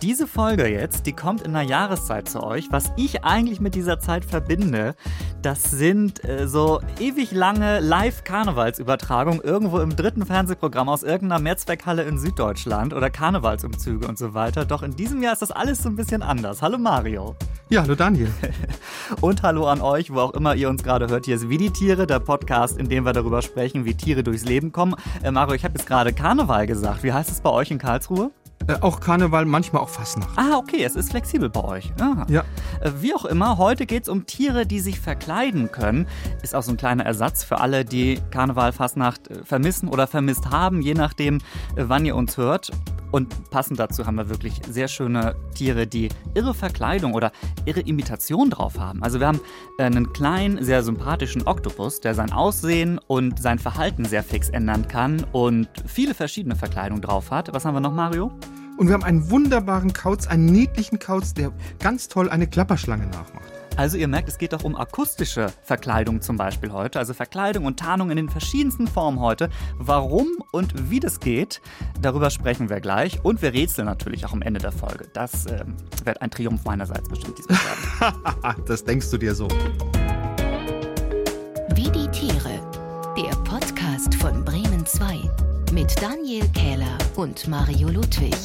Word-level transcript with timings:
Diese 0.00 0.28
Folge 0.28 0.68
jetzt, 0.68 1.06
die 1.06 1.12
kommt 1.12 1.42
in 1.42 1.56
einer 1.56 1.68
Jahreszeit 1.68 2.28
zu 2.28 2.40
euch. 2.44 2.68
Was 2.70 2.92
ich 2.96 3.24
eigentlich 3.24 3.58
mit 3.58 3.74
dieser 3.74 3.98
Zeit 3.98 4.24
verbinde, 4.24 4.94
das 5.42 5.72
sind 5.72 6.24
äh, 6.24 6.46
so 6.46 6.80
ewig 7.00 7.32
lange 7.32 7.80
Live-Karnevalsübertragungen 7.80 9.40
irgendwo 9.40 9.80
im 9.80 9.96
dritten 9.96 10.24
Fernsehprogramm 10.24 10.88
aus 10.88 11.02
irgendeiner 11.02 11.42
Mehrzweckhalle 11.42 12.04
in 12.04 12.16
Süddeutschland 12.16 12.94
oder 12.94 13.10
Karnevalsumzüge 13.10 14.06
und 14.06 14.16
so 14.16 14.34
weiter. 14.34 14.64
Doch 14.64 14.84
in 14.84 14.94
diesem 14.94 15.20
Jahr 15.20 15.32
ist 15.32 15.42
das 15.42 15.50
alles 15.50 15.82
so 15.82 15.88
ein 15.88 15.96
bisschen 15.96 16.22
anders. 16.22 16.62
Hallo 16.62 16.78
Mario. 16.78 17.34
Ja, 17.68 17.82
hallo 17.82 17.96
Daniel. 17.96 18.30
und 19.20 19.42
hallo 19.42 19.66
an 19.66 19.80
euch, 19.80 20.12
wo 20.12 20.20
auch 20.20 20.34
immer 20.34 20.54
ihr 20.54 20.68
uns 20.68 20.84
gerade 20.84 21.08
hört. 21.08 21.26
Hier 21.26 21.34
ist 21.34 21.48
Wie 21.48 21.58
die 21.58 21.70
Tiere, 21.70 22.06
der 22.06 22.20
Podcast, 22.20 22.78
in 22.78 22.88
dem 22.88 23.04
wir 23.04 23.12
darüber 23.12 23.42
sprechen, 23.42 23.84
wie 23.84 23.96
Tiere 23.96 24.22
durchs 24.22 24.44
Leben 24.44 24.70
kommen. 24.70 24.94
Äh, 25.24 25.32
Mario, 25.32 25.54
ich 25.54 25.64
habe 25.64 25.76
jetzt 25.76 25.88
gerade 25.88 26.12
Karneval 26.12 26.68
gesagt. 26.68 27.02
Wie 27.02 27.12
heißt 27.12 27.32
es 27.32 27.40
bei 27.40 27.50
euch 27.50 27.72
in 27.72 27.78
Karlsruhe? 27.78 28.30
Äh, 28.68 28.76
auch 28.82 29.00
Karneval, 29.00 29.46
manchmal 29.46 29.82
auch 29.82 29.88
Fastnacht. 29.88 30.36
Ah, 30.36 30.56
okay, 30.58 30.84
es 30.84 30.94
ist 30.94 31.10
flexibel 31.10 31.48
bei 31.48 31.64
euch. 31.64 31.90
Aha. 32.00 32.26
Ja. 32.28 32.44
Äh, 32.82 32.90
wie 33.00 33.14
auch 33.14 33.24
immer, 33.24 33.56
heute 33.56 33.86
geht 33.86 34.02
es 34.02 34.08
um 34.10 34.26
Tiere, 34.26 34.66
die 34.66 34.80
sich 34.80 35.00
verkleiden 35.00 35.72
können. 35.72 36.06
Ist 36.42 36.54
auch 36.54 36.62
so 36.62 36.72
ein 36.72 36.76
kleiner 36.76 37.06
Ersatz 37.06 37.44
für 37.44 37.60
alle, 37.60 37.86
die 37.86 38.20
Karneval, 38.30 38.72
Fastnacht 38.72 39.28
äh, 39.28 39.42
vermissen 39.42 39.88
oder 39.88 40.06
vermisst 40.06 40.50
haben, 40.50 40.82
je 40.82 40.92
nachdem, 40.92 41.38
wann 41.76 42.04
ihr 42.04 42.14
uns 42.14 42.36
hört. 42.36 42.70
Und 43.10 43.50
passend 43.50 43.80
dazu 43.80 44.04
haben 44.04 44.16
wir 44.16 44.28
wirklich 44.28 44.60
sehr 44.68 44.86
schöne 44.86 45.34
Tiere, 45.54 45.86
die 45.86 46.10
ihre 46.34 46.52
Verkleidung 46.52 47.14
oder 47.14 47.32
ihre 47.64 47.80
Imitation 47.80 48.50
drauf 48.50 48.78
haben. 48.78 49.02
Also 49.02 49.18
wir 49.18 49.28
haben 49.28 49.40
einen 49.78 50.12
kleinen, 50.12 50.62
sehr 50.62 50.82
sympathischen 50.82 51.46
Oktopus, 51.46 52.00
der 52.00 52.14
sein 52.14 52.32
Aussehen 52.32 53.00
und 53.06 53.40
sein 53.40 53.58
Verhalten 53.58 54.04
sehr 54.04 54.22
fix 54.22 54.50
ändern 54.50 54.88
kann 54.88 55.24
und 55.32 55.68
viele 55.86 56.12
verschiedene 56.12 56.54
Verkleidungen 56.54 57.00
drauf 57.00 57.30
hat. 57.30 57.54
Was 57.54 57.64
haben 57.64 57.74
wir 57.74 57.80
noch, 57.80 57.94
Mario? 57.94 58.30
Und 58.78 58.86
wir 58.86 58.94
haben 58.94 59.02
einen 59.02 59.28
wunderbaren 59.28 59.92
Kauz, 59.92 60.28
einen 60.28 60.46
niedlichen 60.46 61.00
Kauz, 61.00 61.34
der 61.34 61.52
ganz 61.80 62.06
toll 62.06 62.30
eine 62.30 62.46
Klapperschlange 62.46 63.06
nachmacht. 63.06 63.48
Also 63.76 63.96
ihr 63.96 64.06
merkt, 64.06 64.28
es 64.28 64.38
geht 64.38 64.54
auch 64.54 64.62
um 64.62 64.76
akustische 64.76 65.52
Verkleidung 65.64 66.20
zum 66.20 66.36
Beispiel 66.36 66.72
heute. 66.72 67.00
Also 67.00 67.12
Verkleidung 67.12 67.64
und 67.64 67.80
Tarnung 67.80 68.10
in 68.10 68.16
den 68.16 68.28
verschiedensten 68.28 68.86
Formen 68.86 69.18
heute. 69.18 69.50
Warum 69.78 70.28
und 70.52 70.90
wie 70.90 71.00
das 71.00 71.18
geht, 71.18 71.60
darüber 72.00 72.30
sprechen 72.30 72.70
wir 72.70 72.80
gleich. 72.80 73.24
Und 73.24 73.42
wir 73.42 73.52
rätseln 73.52 73.86
natürlich 73.86 74.24
auch 74.24 74.32
am 74.32 74.42
Ende 74.42 74.60
der 74.60 74.72
Folge. 74.72 75.08
Das 75.12 75.46
äh, 75.46 75.64
wird 76.04 76.22
ein 76.22 76.30
Triumph 76.30 76.64
meinerseits 76.64 77.08
bestimmt 77.08 77.36
diesmal 77.36 77.58
werden. 77.58 78.62
das 78.66 78.84
denkst 78.84 79.10
du 79.10 79.18
dir 79.18 79.34
so. 79.34 79.48
Wie 81.74 81.90
die 81.90 82.08
Tiere. 82.12 82.60
Der 83.16 83.34
Podcast 83.42 84.14
von 84.14 84.44
Bremen 84.44 84.86
2 84.86 85.18
mit 85.72 86.00
Daniel 86.00 86.48
Kähler 86.54 86.96
und 87.16 87.48
Mario 87.48 87.88
Ludwig. 87.88 88.36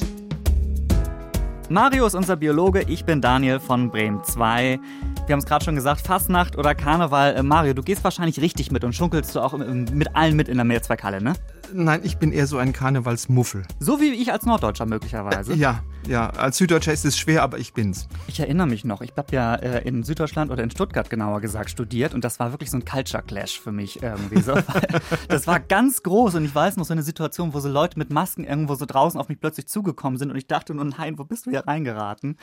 Mario 1.74 2.06
ist 2.06 2.14
unser 2.14 2.36
Biologe, 2.36 2.84
ich 2.84 3.04
bin 3.04 3.20
Daniel 3.20 3.60
von 3.60 3.90
Bremen 3.90 4.24
2. 4.24 4.80
Wir 5.26 5.34
haben 5.34 5.40
es 5.40 5.46
gerade 5.48 5.66
schon 5.66 5.74
gesagt, 5.74 6.02
Fastnacht 6.02 6.56
oder 6.56 6.76
Karneval. 6.76 7.34
Äh, 7.34 7.42
Mario, 7.42 7.74
du 7.74 7.82
gehst 7.82 8.04
wahrscheinlich 8.04 8.40
richtig 8.40 8.72
mit 8.72 8.84
und 8.84 8.94
schunkelst 8.94 9.36
du 9.36 9.40
auch 9.40 9.58
mit 9.58 10.16
allen 10.16 10.36
mit 10.36 10.50
in 10.50 10.58
der 10.58 10.66
Mehrzweckhalle, 10.66 11.20
ne? 11.20 11.34
Nein, 11.74 12.02
ich 12.04 12.18
bin 12.18 12.32
eher 12.32 12.46
so 12.46 12.60
ein 12.60 12.74
Karnevalsmuffel. 12.74 13.64
So 13.80 14.00
wie 14.00 14.10
ich 14.10 14.32
als 14.32 14.46
Norddeutscher 14.46 14.86
möglicherweise. 14.86 15.54
Äh, 15.54 15.56
ja, 15.56 15.80
ja. 16.08 16.30
Als 16.30 16.58
Süddeutscher 16.58 16.94
ist 16.94 17.06
es 17.06 17.18
schwer, 17.18 17.44
aber 17.44 17.60
ich 17.60 17.74
bin's. 17.74 18.08
Ich 18.28 18.40
erinnere 18.40 18.68
mich 18.68 18.86
noch, 18.86 19.02
ich 19.02 19.14
habe 19.18 19.34
ja 19.36 19.56
äh, 19.56 19.88
in 19.88 20.04
Süddeutschland 20.04 20.52
oder 20.52 20.64
in 20.64 20.72
Stuttgart 20.72 21.10
genauer 21.10 21.42
gesagt 21.42 21.70
studiert 21.70 22.14
und 22.14 22.24
das 22.24 22.40
war 22.40 22.52
wirklich 22.52 22.72
so 22.72 22.78
ein 22.78 22.86
Culture 22.86 23.24
Clash 23.24 23.60
für 23.60 23.72
mich 23.72 24.02
irgendwie. 24.02 24.42
So. 24.42 24.56
das 25.28 25.48
war 25.48 25.60
ganz 25.60 26.04
groß 26.04 26.36
und 26.36 26.46
ich 26.46 26.54
weiß 26.54 26.78
noch 26.78 26.86
so 26.86 26.94
eine 26.94 27.04
Situation, 27.04 27.54
wo 27.54 27.60
so 27.60 27.70
Leute 27.70 27.98
mit 27.98 28.10
Masken 28.12 28.44
irgendwo 28.44 28.76
so 28.76 28.86
draußen 28.86 29.20
auf 29.20 29.30
mich 29.30 29.40
plötzlich 29.40 29.68
zugekommen 29.68 30.18
sind 30.18 30.32
und 30.32 30.38
ich 30.38 30.48
dachte 30.48 30.74
nur, 30.74 30.86
nein, 30.86 31.18
wo 31.18 31.24
bist 31.24 31.46
du 31.46 31.52
hier 31.52 31.68
reingeraten? 31.68 32.38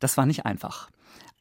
Das 0.00 0.16
war 0.16 0.26
nicht 0.26 0.44
einfach 0.46 0.88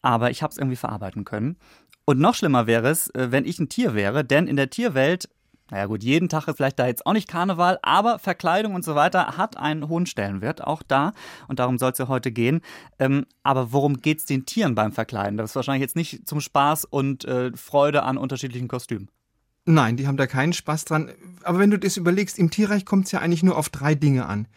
aber 0.04 0.30
ich 0.30 0.44
habe 0.44 0.52
es 0.52 0.58
irgendwie 0.58 0.76
verarbeiten 0.76 1.24
können. 1.24 1.58
Und 2.06 2.20
noch 2.20 2.36
schlimmer 2.36 2.68
wäre 2.68 2.90
es, 2.90 3.10
äh, 3.12 3.32
wenn 3.32 3.46
ich 3.46 3.58
ein 3.60 3.70
Tier 3.70 3.96
wäre, 3.96 4.24
denn 4.24 4.48
in 4.48 4.58
der 4.58 4.70
Tierwelt, 4.70 5.30
naja 5.74 5.88
gut, 5.88 6.04
jeden 6.04 6.30
Tag 6.30 6.48
ist 6.48 6.58
vielleicht 6.58 6.78
da 6.78 6.86
jetzt 6.86 7.04
auch 7.08 7.14
nicht 7.14 7.28
Karneval, 7.28 7.80
aber 7.82 8.20
Verkleidung 8.20 8.76
und 8.76 8.86
so 8.86 8.94
weiter 8.94 9.38
hat 9.38 9.58
einen 9.58 9.90
hohen 9.90 10.06
Stellenwert, 10.06 10.64
auch 10.64 10.84
da. 10.84 11.14
Und 11.48 11.58
darum 11.58 11.80
soll 11.80 11.94
es 11.94 11.98
ja 11.98 12.08
heute 12.08 12.32
gehen. 12.32 12.62
Ähm, 13.00 13.26
aber 13.42 13.72
worum 13.72 13.98
geht 14.00 14.20
es 14.20 14.26
den 14.28 14.46
Tieren 14.46 14.76
beim 14.76 14.92
Verkleiden? 14.92 15.36
Das 15.36 15.50
ist 15.50 15.56
wahrscheinlich 15.56 15.82
jetzt 15.82 15.96
nicht 15.96 16.28
zum 16.28 16.42
Spaß 16.42 16.86
und 16.86 17.26
äh, 17.26 17.52
Freude 17.58 18.04
an 18.04 18.20
unterschiedlichen 18.20 18.68
Kostümen. 18.68 19.10
Nein, 19.66 19.98
die 19.98 20.06
haben 20.06 20.16
da 20.16 20.28
keinen 20.28 20.54
Spaß 20.54 20.86
dran. 20.86 21.12
Aber 21.42 21.58
wenn 21.58 21.72
du 21.72 21.80
das 21.80 21.98
überlegst, 21.98 22.38
im 22.38 22.52
Tierreich 22.52 22.86
kommt 22.86 23.06
es 23.06 23.12
ja 23.12 23.22
eigentlich 23.22 23.42
nur 23.42 23.58
auf 23.58 23.70
drei 23.70 23.96
Dinge 23.96 24.28
an. 24.28 24.48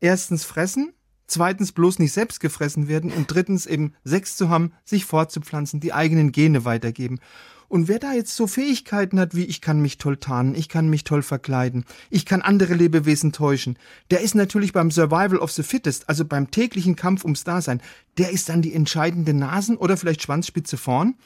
Erstens 0.00 0.44
fressen, 0.44 0.92
zweitens 1.26 1.72
bloß 1.72 1.98
nicht 1.98 2.12
selbst 2.12 2.40
gefressen 2.40 2.88
werden 2.88 3.12
und 3.12 3.32
drittens 3.32 3.66
eben 3.66 3.94
Sex 4.04 4.36
zu 4.36 4.48
haben, 4.48 4.72
sich 4.84 5.04
fortzupflanzen, 5.04 5.80
die 5.80 5.92
eigenen 5.92 6.32
Gene 6.32 6.64
weitergeben. 6.64 7.20
Und 7.68 7.88
wer 7.88 7.98
da 7.98 8.12
jetzt 8.12 8.36
so 8.36 8.46
Fähigkeiten 8.46 9.18
hat, 9.18 9.34
wie 9.34 9.44
ich 9.44 9.60
kann 9.60 9.80
mich 9.80 9.98
toll 9.98 10.16
tarnen, 10.16 10.54
ich 10.54 10.68
kann 10.68 10.88
mich 10.88 11.02
toll 11.02 11.22
verkleiden, 11.22 11.84
ich 12.10 12.24
kann 12.24 12.42
andere 12.42 12.74
Lebewesen 12.74 13.32
täuschen, 13.32 13.76
der 14.10 14.20
ist 14.20 14.36
natürlich 14.36 14.72
beim 14.72 14.90
Survival 14.90 15.38
of 15.38 15.50
the 15.50 15.64
Fittest, 15.64 16.08
also 16.08 16.24
beim 16.24 16.50
täglichen 16.50 16.94
Kampf 16.94 17.24
ums 17.24 17.42
Dasein, 17.42 17.82
der 18.18 18.30
ist 18.30 18.48
dann 18.48 18.62
die 18.62 18.72
entscheidende 18.72 19.34
Nasen- 19.34 19.78
oder 19.78 19.96
vielleicht 19.96 20.22
Schwanzspitze 20.22 20.76
vorn. 20.76 21.16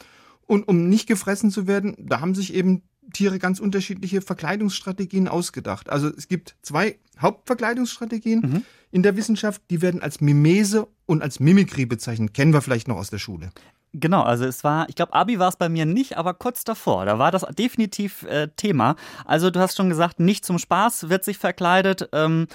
Und 0.46 0.66
um 0.66 0.88
nicht 0.88 1.06
gefressen 1.06 1.50
zu 1.50 1.66
werden, 1.68 1.94
da 1.98 2.20
haben 2.20 2.34
sich 2.34 2.54
eben 2.54 2.82
Tiere 3.12 3.38
ganz 3.38 3.60
unterschiedliche 3.60 4.20
Verkleidungsstrategien 4.20 5.28
ausgedacht. 5.28 5.90
Also 5.90 6.08
es 6.08 6.28
gibt 6.28 6.56
zwei 6.62 6.98
Hauptverkleidungsstrategien 7.20 8.40
mhm. 8.40 8.62
in 8.90 9.02
der 9.02 9.16
Wissenschaft, 9.16 9.62
die 9.70 9.82
werden 9.82 10.02
als 10.02 10.20
Mimese 10.20 10.86
und 11.06 11.22
als 11.22 11.40
Mimikrie 11.40 11.86
bezeichnet. 11.86 12.34
Kennen 12.34 12.52
wir 12.52 12.62
vielleicht 12.62 12.88
noch 12.88 12.96
aus 12.96 13.10
der 13.10 13.18
Schule. 13.18 13.50
Genau, 13.92 14.22
also 14.22 14.44
es 14.44 14.62
war, 14.62 14.88
ich 14.88 14.94
glaube, 14.94 15.14
Abi 15.14 15.40
war 15.40 15.48
es 15.48 15.56
bei 15.56 15.68
mir 15.68 15.84
nicht, 15.84 16.16
aber 16.16 16.34
kurz 16.34 16.62
davor. 16.62 17.06
Da 17.06 17.18
war 17.18 17.32
das 17.32 17.44
definitiv 17.58 18.22
äh, 18.22 18.48
Thema. 18.54 18.94
Also 19.24 19.50
du 19.50 19.58
hast 19.58 19.76
schon 19.76 19.88
gesagt, 19.88 20.20
nicht 20.20 20.44
zum 20.44 20.58
Spaß 20.58 21.08
wird 21.08 21.24
sich 21.24 21.38
verkleidet, 21.38 22.08
ähm, 22.12 22.46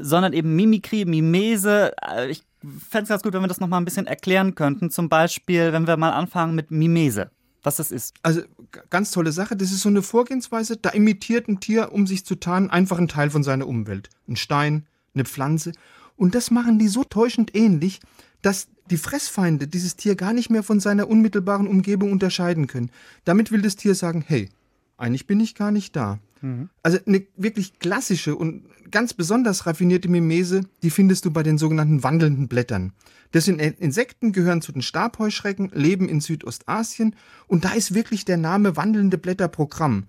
sondern 0.00 0.32
eben 0.32 0.56
Mimikrie, 0.56 1.04
Mimese. 1.04 1.92
Äh, 2.02 2.30
ich 2.30 2.42
fände 2.62 3.02
es 3.02 3.08
ganz 3.10 3.22
gut, 3.22 3.34
wenn 3.34 3.42
wir 3.42 3.48
das 3.48 3.60
nochmal 3.60 3.82
ein 3.82 3.84
bisschen 3.84 4.06
erklären 4.06 4.54
könnten. 4.54 4.90
Zum 4.90 5.10
Beispiel, 5.10 5.74
wenn 5.74 5.86
wir 5.86 5.98
mal 5.98 6.12
anfangen 6.12 6.54
mit 6.54 6.70
Mimese 6.70 7.30
was 7.62 7.76
das 7.76 7.90
ist. 7.92 8.14
Also 8.22 8.42
ganz 8.90 9.10
tolle 9.10 9.32
Sache. 9.32 9.56
Das 9.56 9.70
ist 9.70 9.80
so 9.80 9.88
eine 9.88 10.02
Vorgehensweise, 10.02 10.76
da 10.76 10.90
imitiert 10.90 11.48
ein 11.48 11.60
Tier, 11.60 11.92
um 11.92 12.06
sich 12.06 12.24
zu 12.24 12.34
tarnen, 12.36 12.70
einfach 12.70 12.98
einen 12.98 13.08
Teil 13.08 13.30
von 13.30 13.42
seiner 13.42 13.66
Umwelt. 13.66 14.10
Ein 14.28 14.36
Stein, 14.36 14.86
eine 15.14 15.24
Pflanze. 15.24 15.72
Und 16.16 16.34
das 16.34 16.50
machen 16.50 16.78
die 16.78 16.88
so 16.88 17.04
täuschend 17.04 17.54
ähnlich, 17.54 18.00
dass 18.42 18.68
die 18.90 18.96
Fressfeinde 18.96 19.68
dieses 19.68 19.96
Tier 19.96 20.16
gar 20.16 20.32
nicht 20.32 20.50
mehr 20.50 20.62
von 20.62 20.80
seiner 20.80 21.08
unmittelbaren 21.08 21.66
Umgebung 21.66 22.12
unterscheiden 22.12 22.66
können. 22.66 22.90
Damit 23.24 23.52
will 23.52 23.62
das 23.62 23.76
Tier 23.76 23.94
sagen, 23.94 24.24
hey, 24.26 24.48
eigentlich 24.96 25.26
bin 25.26 25.40
ich 25.40 25.54
gar 25.54 25.70
nicht 25.70 25.94
da. 25.94 26.18
Mhm. 26.40 26.68
Also 26.82 26.98
eine 27.06 27.24
wirklich 27.36 27.78
klassische 27.78 28.36
und 28.36 28.64
ganz 28.90 29.14
besonders 29.14 29.66
raffinierte 29.66 30.08
Mimese, 30.08 30.62
die 30.82 30.90
findest 30.90 31.24
du 31.24 31.30
bei 31.30 31.42
den 31.42 31.58
sogenannten 31.58 32.02
wandelnden 32.02 32.48
Blättern. 32.48 32.92
Das 33.32 33.44
sind 33.44 33.60
Insekten, 33.60 34.32
gehören 34.32 34.62
zu 34.62 34.72
den 34.72 34.82
Stabheuschrecken, 34.82 35.70
leben 35.74 36.08
in 36.08 36.20
Südostasien 36.20 37.14
und 37.46 37.64
da 37.64 37.72
ist 37.72 37.94
wirklich 37.94 38.24
der 38.24 38.38
Name 38.38 38.76
wandelnde 38.76 39.18
Blätter 39.18 39.48
Programm. 39.48 40.04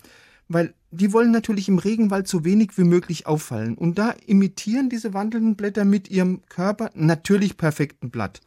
Weil 0.47 0.73
die 0.91 1.13
wollen 1.13 1.31
natürlich 1.31 1.67
im 1.67 1.77
Regenwald 1.77 2.27
so 2.27 2.43
wenig 2.43 2.77
wie 2.77 2.83
möglich 2.83 3.27
auffallen. 3.27 3.75
Und 3.75 3.99
da 3.99 4.15
imitieren 4.25 4.89
diese 4.89 5.13
wandelnden 5.13 5.55
Blätter 5.55 5.85
mit 5.85 6.09
ihrem 6.09 6.41
Körper 6.49 6.89
natürlich 6.95 7.57
perfekten 7.57 8.09
Blatt. 8.09 8.41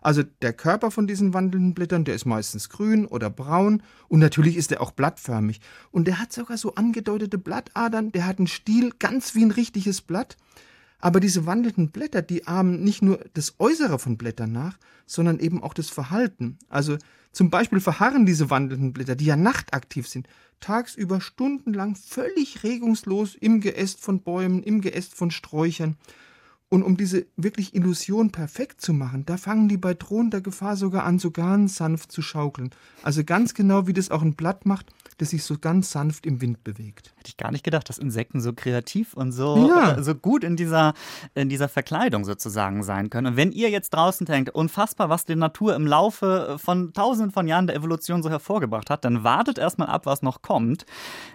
Also 0.00 0.22
der 0.22 0.52
Körper 0.52 0.90
von 0.90 1.08
diesen 1.08 1.34
wandelnden 1.34 1.74
Blättern, 1.74 2.04
der 2.04 2.14
ist 2.14 2.24
meistens 2.24 2.68
grün 2.68 3.06
oder 3.06 3.30
braun 3.30 3.82
und 4.08 4.20
natürlich 4.20 4.56
ist 4.56 4.70
er 4.70 4.80
auch 4.80 4.92
blattförmig. 4.92 5.60
Und 5.90 6.06
der 6.06 6.20
hat 6.20 6.32
sogar 6.32 6.56
so 6.56 6.74
angedeutete 6.76 7.38
Blattadern, 7.38 8.12
der 8.12 8.26
hat 8.26 8.38
einen 8.38 8.46
Stiel, 8.46 8.92
ganz 8.98 9.34
wie 9.34 9.44
ein 9.44 9.50
richtiges 9.50 10.00
Blatt. 10.00 10.36
Aber 11.00 11.20
diese 11.20 11.46
wandelnden 11.46 11.90
Blätter, 11.90 12.22
die 12.22 12.46
ahmen 12.46 12.82
nicht 12.82 13.02
nur 13.02 13.24
das 13.34 13.54
Äußere 13.58 13.98
von 13.98 14.16
Blättern 14.16 14.52
nach, 14.52 14.78
sondern 15.06 15.38
eben 15.38 15.62
auch 15.62 15.74
das 15.74 15.90
Verhalten. 15.90 16.58
Also 16.68 16.98
zum 17.32 17.50
Beispiel 17.50 17.80
verharren 17.80 18.26
diese 18.26 18.50
wandelnden 18.50 18.92
Blätter, 18.92 19.14
die 19.14 19.26
ja 19.26 19.36
nachtaktiv 19.36 20.08
sind, 20.08 20.28
tagsüber 20.60 21.20
stundenlang 21.20 21.94
völlig 21.94 22.64
regungslos 22.64 23.36
im 23.36 23.60
Geäst 23.60 24.00
von 24.00 24.22
Bäumen, 24.22 24.62
im 24.62 24.80
Geäst 24.80 25.14
von 25.14 25.30
Sträuchern. 25.30 25.96
Und 26.70 26.82
um 26.82 26.98
diese 26.98 27.26
wirklich 27.36 27.74
Illusion 27.74 28.30
perfekt 28.30 28.82
zu 28.82 28.92
machen, 28.92 29.24
da 29.24 29.38
fangen 29.38 29.68
die 29.68 29.78
bei 29.78 29.94
drohender 29.94 30.42
Gefahr 30.42 30.76
sogar 30.76 31.04
an, 31.04 31.18
so 31.18 31.30
ganz 31.30 31.76
sanft 31.76 32.12
zu 32.12 32.20
schaukeln. 32.20 32.70
Also 33.02 33.24
ganz 33.24 33.54
genau, 33.54 33.86
wie 33.86 33.94
das 33.94 34.10
auch 34.10 34.20
ein 34.20 34.34
Blatt 34.34 34.66
macht, 34.66 34.92
das 35.16 35.30
sich 35.30 35.44
so 35.44 35.58
ganz 35.58 35.90
sanft 35.90 36.26
im 36.26 36.42
Wind 36.42 36.64
bewegt. 36.64 37.14
Hätte 37.28 37.34
ich 37.34 37.36
gar 37.36 37.52
nicht 37.52 37.64
gedacht, 37.64 37.90
dass 37.90 37.98
Insekten 37.98 38.40
so 38.40 38.54
kreativ 38.54 39.12
und 39.12 39.32
so, 39.32 39.68
ja. 39.68 39.98
äh, 39.98 40.02
so 40.02 40.14
gut 40.14 40.44
in 40.44 40.56
dieser, 40.56 40.94
in 41.34 41.50
dieser 41.50 41.68
Verkleidung 41.68 42.24
sozusagen 42.24 42.82
sein 42.82 43.10
können. 43.10 43.26
Und 43.26 43.36
wenn 43.36 43.52
ihr 43.52 43.68
jetzt 43.68 43.90
draußen 43.90 44.24
denkt, 44.26 44.54
unfassbar, 44.54 45.10
was 45.10 45.26
die 45.26 45.36
Natur 45.36 45.74
im 45.74 45.86
Laufe 45.86 46.56
von 46.58 46.94
tausenden 46.94 47.30
von 47.30 47.46
Jahren 47.46 47.66
der 47.66 47.76
Evolution 47.76 48.22
so 48.22 48.30
hervorgebracht 48.30 48.88
hat, 48.88 49.04
dann 49.04 49.24
wartet 49.24 49.58
erstmal 49.58 49.88
ab, 49.88 50.06
was 50.06 50.22
noch 50.22 50.40
kommt. 50.40 50.86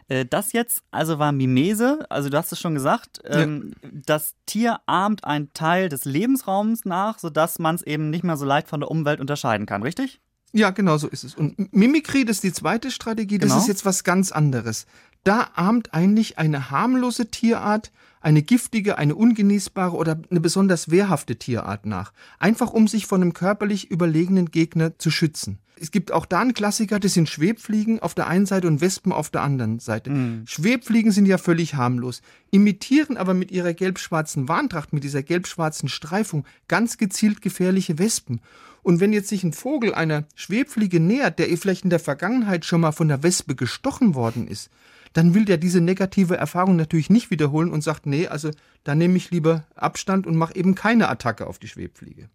Äh, 0.07 0.25
das 0.25 0.51
jetzt 0.51 0.81
also 0.89 1.19
war 1.19 1.31
Mimese, 1.31 2.07
also 2.09 2.29
du 2.29 2.37
hast 2.37 2.51
es 2.51 2.59
schon 2.59 2.73
gesagt, 2.73 3.21
ähm, 3.25 3.73
ja. 3.83 3.89
das 4.05 4.33
Tier 4.47 4.79
ahmt 4.87 5.25
einen 5.25 5.53
Teil 5.53 5.89
des 5.89 6.05
Lebensraums 6.05 6.85
nach, 6.85 7.19
sodass 7.19 7.59
man 7.59 7.75
es 7.75 7.83
eben 7.83 8.09
nicht 8.09 8.23
mehr 8.23 8.37
so 8.37 8.45
leicht 8.45 8.67
von 8.67 8.79
der 8.79 8.89
Umwelt 8.89 9.19
unterscheiden 9.19 9.67
kann, 9.67 9.83
richtig? 9.83 10.21
Ja, 10.53 10.69
genau 10.69 10.97
so 10.97 11.07
ist 11.07 11.23
es. 11.23 11.33
Und 11.33 11.73
Mimikry, 11.73 12.25
das 12.25 12.37
ist 12.37 12.43
die 12.43 12.53
zweite 12.53 12.91
Strategie, 12.91 13.39
das 13.39 13.49
genau. 13.49 13.61
ist 13.61 13.67
jetzt 13.67 13.85
was 13.85 14.03
ganz 14.03 14.31
anderes. 14.31 14.85
Da 15.23 15.49
ahmt 15.55 15.93
eigentlich 15.93 16.37
eine 16.37 16.69
harmlose 16.69 17.31
Tierart 17.31 17.91
eine 18.23 18.41
giftige, 18.41 18.97
eine 18.97 19.15
ungenießbare 19.15 19.95
oder 19.95 20.19
eine 20.29 20.39
besonders 20.39 20.89
wehrhafte 20.89 21.35
Tierart 21.35 21.85
nach. 21.85 22.13
Einfach 22.39 22.71
um 22.71 22.87
sich 22.87 23.05
von 23.05 23.21
einem 23.21 23.33
körperlich 23.33 23.91
überlegenen 23.91 24.49
Gegner 24.49 24.97
zu 24.97 25.11
schützen. 25.11 25.59
Es 25.75 25.91
gibt 25.91 26.13
auch 26.13 26.25
da 26.25 26.39
einen 26.39 26.53
Klassiker, 26.53 26.99
das 26.99 27.13
sind 27.13 27.27
Schwebfliegen 27.27 27.99
auf 27.99 28.13
der 28.13 28.27
einen 28.27 28.45
Seite 28.45 28.67
und 28.67 28.79
Wespen 28.79 29.11
auf 29.11 29.29
der 29.29 29.41
anderen 29.41 29.79
Seite. 29.79 30.11
Mhm. 30.11 30.43
Schwebfliegen 30.45 31.11
sind 31.11 31.25
ja 31.25 31.37
völlig 31.37 31.75
harmlos, 31.75 32.21
imitieren 32.51 33.17
aber 33.17 33.33
mit 33.33 33.51
ihrer 33.51 33.73
gelb-schwarzen 33.73 34.47
Warntracht, 34.47 34.93
mit 34.93 35.03
dieser 35.03 35.23
gelb-schwarzen 35.23 35.89
Streifung 35.89 36.45
ganz 36.69 36.97
gezielt 36.97 37.41
gefährliche 37.41 37.99
Wespen. 37.99 38.39
Und 38.81 38.99
wenn 38.99 39.11
jetzt 39.11 39.29
sich 39.29 39.43
ein 39.43 39.51
Vogel 39.51 39.93
einer 39.93 40.25
Schwebfliege 40.35 40.99
nähert, 40.99 41.39
der 41.39 41.47
vielleicht 41.57 41.83
in 41.83 41.89
der 41.89 41.99
Vergangenheit 41.99 42.65
schon 42.65 42.81
mal 42.81 42.91
von 42.91 43.07
der 43.07 43.23
Wespe 43.23 43.55
gestochen 43.55 44.15
worden 44.15 44.47
ist, 44.47 44.69
dann 45.13 45.33
will 45.33 45.45
der 45.45 45.57
diese 45.57 45.79
negative 45.79 46.35
Erfahrung 46.35 46.75
natürlich 46.75 47.09
nicht 47.09 47.31
wiederholen 47.31 47.71
und 47.71 47.83
sagt, 47.83 48.05
nee, 48.05 48.27
also 48.27 48.51
da 48.83 48.95
nehme 48.95 49.15
ich 49.17 49.31
lieber 49.31 49.63
Abstand 49.75 50.27
und 50.27 50.35
mache 50.35 50.55
eben 50.55 50.75
keine 50.75 51.07
Attacke 51.09 51.47
auf 51.47 51.59
die 51.59 51.67
Schwebfliege. 51.67 52.29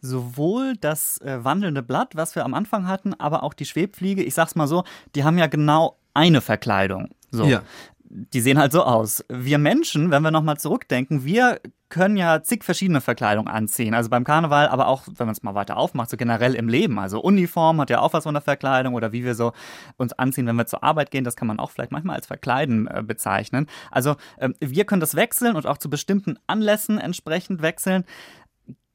Sowohl 0.00 0.74
das 0.80 1.18
äh, 1.18 1.44
wandelnde 1.44 1.82
Blatt, 1.82 2.16
was 2.16 2.34
wir 2.34 2.44
am 2.44 2.54
Anfang 2.54 2.88
hatten, 2.88 3.14
aber 3.14 3.42
auch 3.42 3.54
die 3.54 3.64
Schwebfliege, 3.64 4.22
ich 4.22 4.34
sag's 4.34 4.54
mal 4.54 4.66
so, 4.66 4.84
die 5.14 5.24
haben 5.24 5.38
ja 5.38 5.46
genau 5.46 5.98
eine 6.14 6.40
Verkleidung. 6.40 7.10
So. 7.30 7.44
Ja 7.44 7.62
die 8.16 8.40
sehen 8.40 8.58
halt 8.58 8.70
so 8.70 8.84
aus. 8.84 9.24
Wir 9.28 9.58
Menschen, 9.58 10.12
wenn 10.12 10.22
wir 10.22 10.30
nochmal 10.30 10.56
zurückdenken, 10.56 11.24
wir 11.24 11.60
können 11.88 12.16
ja 12.16 12.42
zig 12.42 12.62
verschiedene 12.62 13.00
Verkleidungen 13.00 13.48
anziehen. 13.48 13.92
Also 13.92 14.08
beim 14.08 14.22
Karneval, 14.22 14.68
aber 14.68 14.86
auch, 14.86 15.02
wenn 15.06 15.26
man 15.26 15.32
es 15.32 15.42
mal 15.42 15.56
weiter 15.56 15.76
aufmacht, 15.76 16.10
so 16.10 16.16
generell 16.16 16.54
im 16.54 16.68
Leben. 16.68 16.98
Also 17.00 17.20
Uniform 17.20 17.80
hat 17.80 17.90
ja 17.90 18.00
auch 18.00 18.12
was 18.12 18.22
von 18.22 18.34
der 18.34 18.40
Verkleidung 18.40 18.94
oder 18.94 19.12
wie 19.12 19.24
wir 19.24 19.34
so 19.34 19.52
uns 19.96 20.12
anziehen, 20.12 20.46
wenn 20.46 20.54
wir 20.54 20.66
zur 20.66 20.84
Arbeit 20.84 21.10
gehen, 21.10 21.24
das 21.24 21.34
kann 21.34 21.48
man 21.48 21.58
auch 21.58 21.72
vielleicht 21.72 21.90
manchmal 21.90 22.16
als 22.16 22.26
Verkleiden 22.26 22.86
äh, 22.86 23.02
bezeichnen. 23.02 23.66
Also 23.90 24.14
äh, 24.36 24.50
wir 24.60 24.84
können 24.84 25.00
das 25.00 25.16
wechseln 25.16 25.56
und 25.56 25.66
auch 25.66 25.78
zu 25.78 25.90
bestimmten 25.90 26.38
Anlässen 26.46 26.98
entsprechend 26.98 27.62
wechseln. 27.62 28.04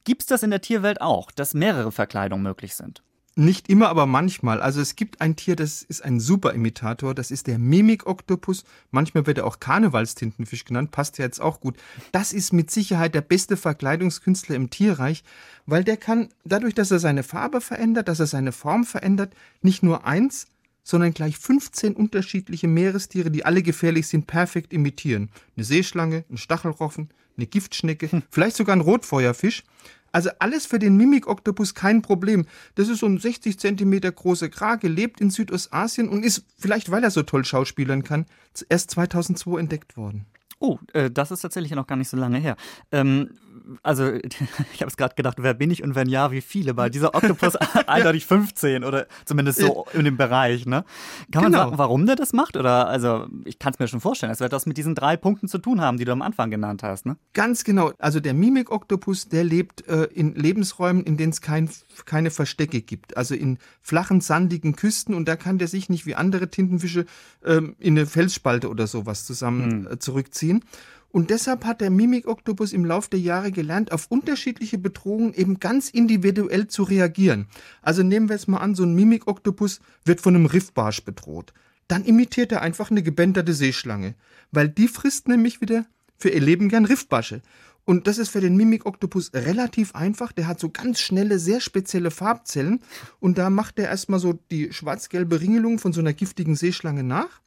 Gibt 0.06 0.22
es 0.22 0.28
das 0.28 0.44
in 0.44 0.50
der 0.50 0.62
Tierwelt 0.62 1.02
auch, 1.02 1.32
dass 1.32 1.54
mehrere 1.54 1.92
Verkleidungen 1.92 2.44
möglich 2.44 2.74
sind? 2.74 3.04
Nicht 3.36 3.70
immer, 3.70 3.88
aber 3.90 4.06
manchmal. 4.06 4.62
Also 4.62 4.82
es 4.82 4.96
gibt 4.96 5.22
ein 5.22 5.36
Tier, 5.36 5.56
das 5.56 5.82
ist 5.82 6.04
ein 6.04 6.20
super 6.20 6.54
Imitator, 6.54 7.14
das 7.16 7.32
ist 7.32 7.48
der 7.48 7.58
Mimik-Oktopus. 7.58 8.66
Manchmal 8.92 9.28
wird 9.28 9.38
er 9.38 9.46
auch 9.46 9.60
Karnevalstintenfisch 9.60 10.66
genannt, 10.66 10.92
passt 10.92 11.18
ja 11.20 11.26
jetzt 11.26 11.40
auch 11.40 11.62
gut. 11.62 11.78
Das 12.12 12.34
ist 12.34 12.52
mit 12.52 12.70
Sicherheit 12.70 13.16
der 13.16 13.22
beste 13.22 13.56
Verkleidungskünstler 13.56 14.56
im 14.56 14.70
Tierreich, 14.70 15.24
weil 15.66 15.84
der 15.84 15.96
kann, 15.96 16.30
dadurch, 16.44 16.74
dass 16.74 16.92
er 16.92 17.00
seine 17.00 17.24
Farbe 17.24 17.62
verändert, 17.62 18.08
dass 18.08 18.20
er 18.20 18.28
seine 18.28 18.52
Form 18.52 18.84
verändert, 18.84 19.34
nicht 19.62 19.84
nur 19.84 20.06
eins, 20.06 20.48
sondern 20.84 21.14
gleich 21.14 21.38
15 21.38 21.94
unterschiedliche 21.94 22.68
Meerestiere, 22.68 23.30
die 23.30 23.46
alle 23.46 23.62
gefährlich 23.62 24.08
sind, 24.08 24.26
perfekt 24.28 24.74
imitieren. 24.74 25.30
Eine 25.56 25.64
Seeschlange, 25.64 26.26
ein 26.30 26.38
Stachelrochen, 26.38 27.10
eine 27.38 27.46
Giftschnecke, 27.46 28.12
hm. 28.12 28.24
vielleicht 28.30 28.58
sogar 28.58 28.76
ein 28.76 28.82
Rotfeuerfisch. 28.82 29.64
Also 30.12 30.30
alles 30.40 30.66
für 30.66 30.80
den 30.80 30.98
Mimik-Oktopus 30.98 31.74
kein 31.74 32.02
Problem. 32.02 32.46
Das 32.76 32.88
ist 32.88 33.00
so 33.00 33.06
ein 33.06 33.18
60 33.18 33.60
Zentimeter 33.60 34.12
großer 34.12 34.50
Krake, 34.50 34.88
lebt 34.88 35.22
in 35.22 35.30
Südostasien 35.30 36.10
und 36.10 36.24
ist, 36.24 36.46
vielleicht 36.58 36.92
weil 36.92 37.04
er 37.04 37.12
so 37.12 37.24
toll 37.24 37.46
schauspielern 37.46 38.04
kann, 38.04 38.26
erst 38.70 38.92
2002 38.92 39.60
entdeckt 39.60 39.98
worden. 39.98 40.26
Oh, 40.60 40.78
äh, 40.94 41.10
das 41.10 41.32
ist 41.32 41.42
tatsächlich 41.42 41.74
noch 41.74 41.88
gar 41.88 41.96
nicht 41.96 42.10
so 42.10 42.18
lange 42.18 42.38
her. 42.38 42.58
Ähm, 42.92 43.30
also 43.84 44.12
ich 44.74 44.82
habe 44.82 44.90
es 44.90 44.98
gerade 44.98 45.16
gedacht, 45.16 45.38
wer 45.40 45.54
bin 45.54 45.72
ich 45.72 45.84
und 45.84 45.96
wenn 45.96 46.10
ja, 46.10 46.32
wie 46.32 46.42
viele? 46.42 46.78
Weil 46.78 46.90
dieser 46.90 47.16
Oktopus 47.16 47.56
eindeutig 47.88 48.26
15 48.26 48.84
oder 48.84 49.08
zumindest 49.26 49.60
so 49.60 49.86
in 49.94 50.06
dem 50.06 50.18
Bereich, 50.18 50.66
ne? 50.66 50.84
Kann 51.32 51.44
man 51.44 51.52
genau. 51.52 51.66
sagen, 51.66 51.78
warum 51.78 52.06
der 52.06 52.16
das 52.16 52.34
macht? 52.34 52.58
Oder 52.58 52.88
also 52.88 53.28
ich 53.46 53.60
kann 53.60 53.74
es 53.74 53.80
mir 53.80 53.88
schon 53.88 54.02
vorstellen, 54.02 54.32
es 54.32 54.40
wird 54.40 54.54
das 54.54 54.66
mit 54.66 54.78
diesen 54.78 54.96
drei 54.96 55.18
Punkten 55.18 55.48
zu 55.48 55.58
tun 55.58 55.82
haben, 55.82 55.98
die 55.98 56.06
du 56.06 56.12
am 56.12 56.22
Anfang 56.22 56.50
genannt 56.52 56.84
hast, 56.84 57.06
ne? 57.06 57.18
Ganz 57.34 57.64
genau. 57.64 57.92
Also 58.00 58.20
der 58.20 58.34
Mimik-Oktopus, 58.34 59.30
der 59.30 59.44
lebt 59.44 59.88
äh, 59.88 60.06
in 60.06 60.36
Lebensräumen, 60.36 61.04
in 61.04 61.18
denen 61.18 61.32
es 61.32 61.42
kein, 61.42 61.70
keine 62.06 62.32
Verstecke 62.32 62.82
gibt. 62.82 63.18
Also 63.18 63.36
in 63.36 63.58
flachen, 63.82 64.22
sandigen 64.22 64.76
Küsten 64.76 65.14
und 65.14 65.28
da 65.28 65.36
kann 65.36 65.58
der 65.58 65.68
sich 65.68 65.90
nicht 65.90 66.06
wie 66.06 66.16
andere 66.16 66.50
Tintenfische 66.50 67.06
ähm, 67.44 67.76
in 67.80 67.98
eine 67.98 68.06
Felsspalte 68.06 68.70
oder 68.70 68.88
sowas 68.88 69.26
zusammen 69.26 69.86
hm. 69.86 69.94
äh, 69.94 70.00
zurückziehen. 70.00 70.64
Und 71.12 71.32
deshalb 71.32 71.66
hat 71.66 71.82
der 71.82 71.90
Mimik-Oktopus 71.90 72.72
im 72.72 72.86
Laufe 72.86 73.10
der 73.10 73.20
Jahre 73.20 73.52
gelernt, 73.52 73.92
auf 73.92 74.08
unterschiedliche 74.10 74.78
Bedrohungen 74.78 75.34
eben 75.34 75.60
ganz 75.60 75.90
individuell 75.90 76.68
zu 76.68 76.84
reagieren. 76.84 77.48
Also 77.82 78.04
nehmen 78.04 78.30
wir 78.30 78.36
es 78.36 78.48
mal 78.48 78.58
an, 78.58 78.76
so 78.76 78.84
ein 78.84 78.94
Mimik-Oktopus 78.94 79.80
wird 80.06 80.22
von 80.22 80.36
einem 80.36 80.46
Riffbarsch 80.46 81.04
bedroht. 81.04 81.54
Dann 81.88 82.06
imitiert 82.06 82.52
er 82.52 82.62
einfach 82.62 82.92
eine 82.92 83.02
gebänderte 83.02 83.54
Seeschlange, 83.54 84.14
weil 84.52 84.70
die 84.70 84.88
frisst 84.88 85.28
nämlich 85.28 85.62
wieder 85.62 85.86
für 86.18 86.30
ihr 86.30 86.42
Leben 86.42 86.70
gern 86.70 86.86
Riffbarsche. 86.86 87.42
Und 87.86 88.06
das 88.06 88.20
ist 88.20 88.30
für 88.30 88.42
den 88.42 88.56
Mimik-Oktopus 88.56 89.32
relativ 89.34 89.96
einfach. 89.96 90.32
Der 90.32 90.46
hat 90.46 90.60
so 90.60 90.70
ganz 90.70 91.00
schnelle, 91.00 91.40
sehr 91.40 91.60
spezielle 91.60 92.12
Farbzellen. 92.12 92.82
Und 93.20 93.40
da 93.40 93.50
macht 93.50 93.80
er 93.80 93.88
erstmal 93.88 94.20
so 94.20 94.34
die 94.52 94.72
schwarz-gelbe 94.72 95.42
Ringelung 95.42 95.80
von 95.80 95.92
so 95.92 96.02
einer 96.02 96.14
giftigen 96.14 96.56
Seeschlange 96.56 97.04
nach 97.04 97.42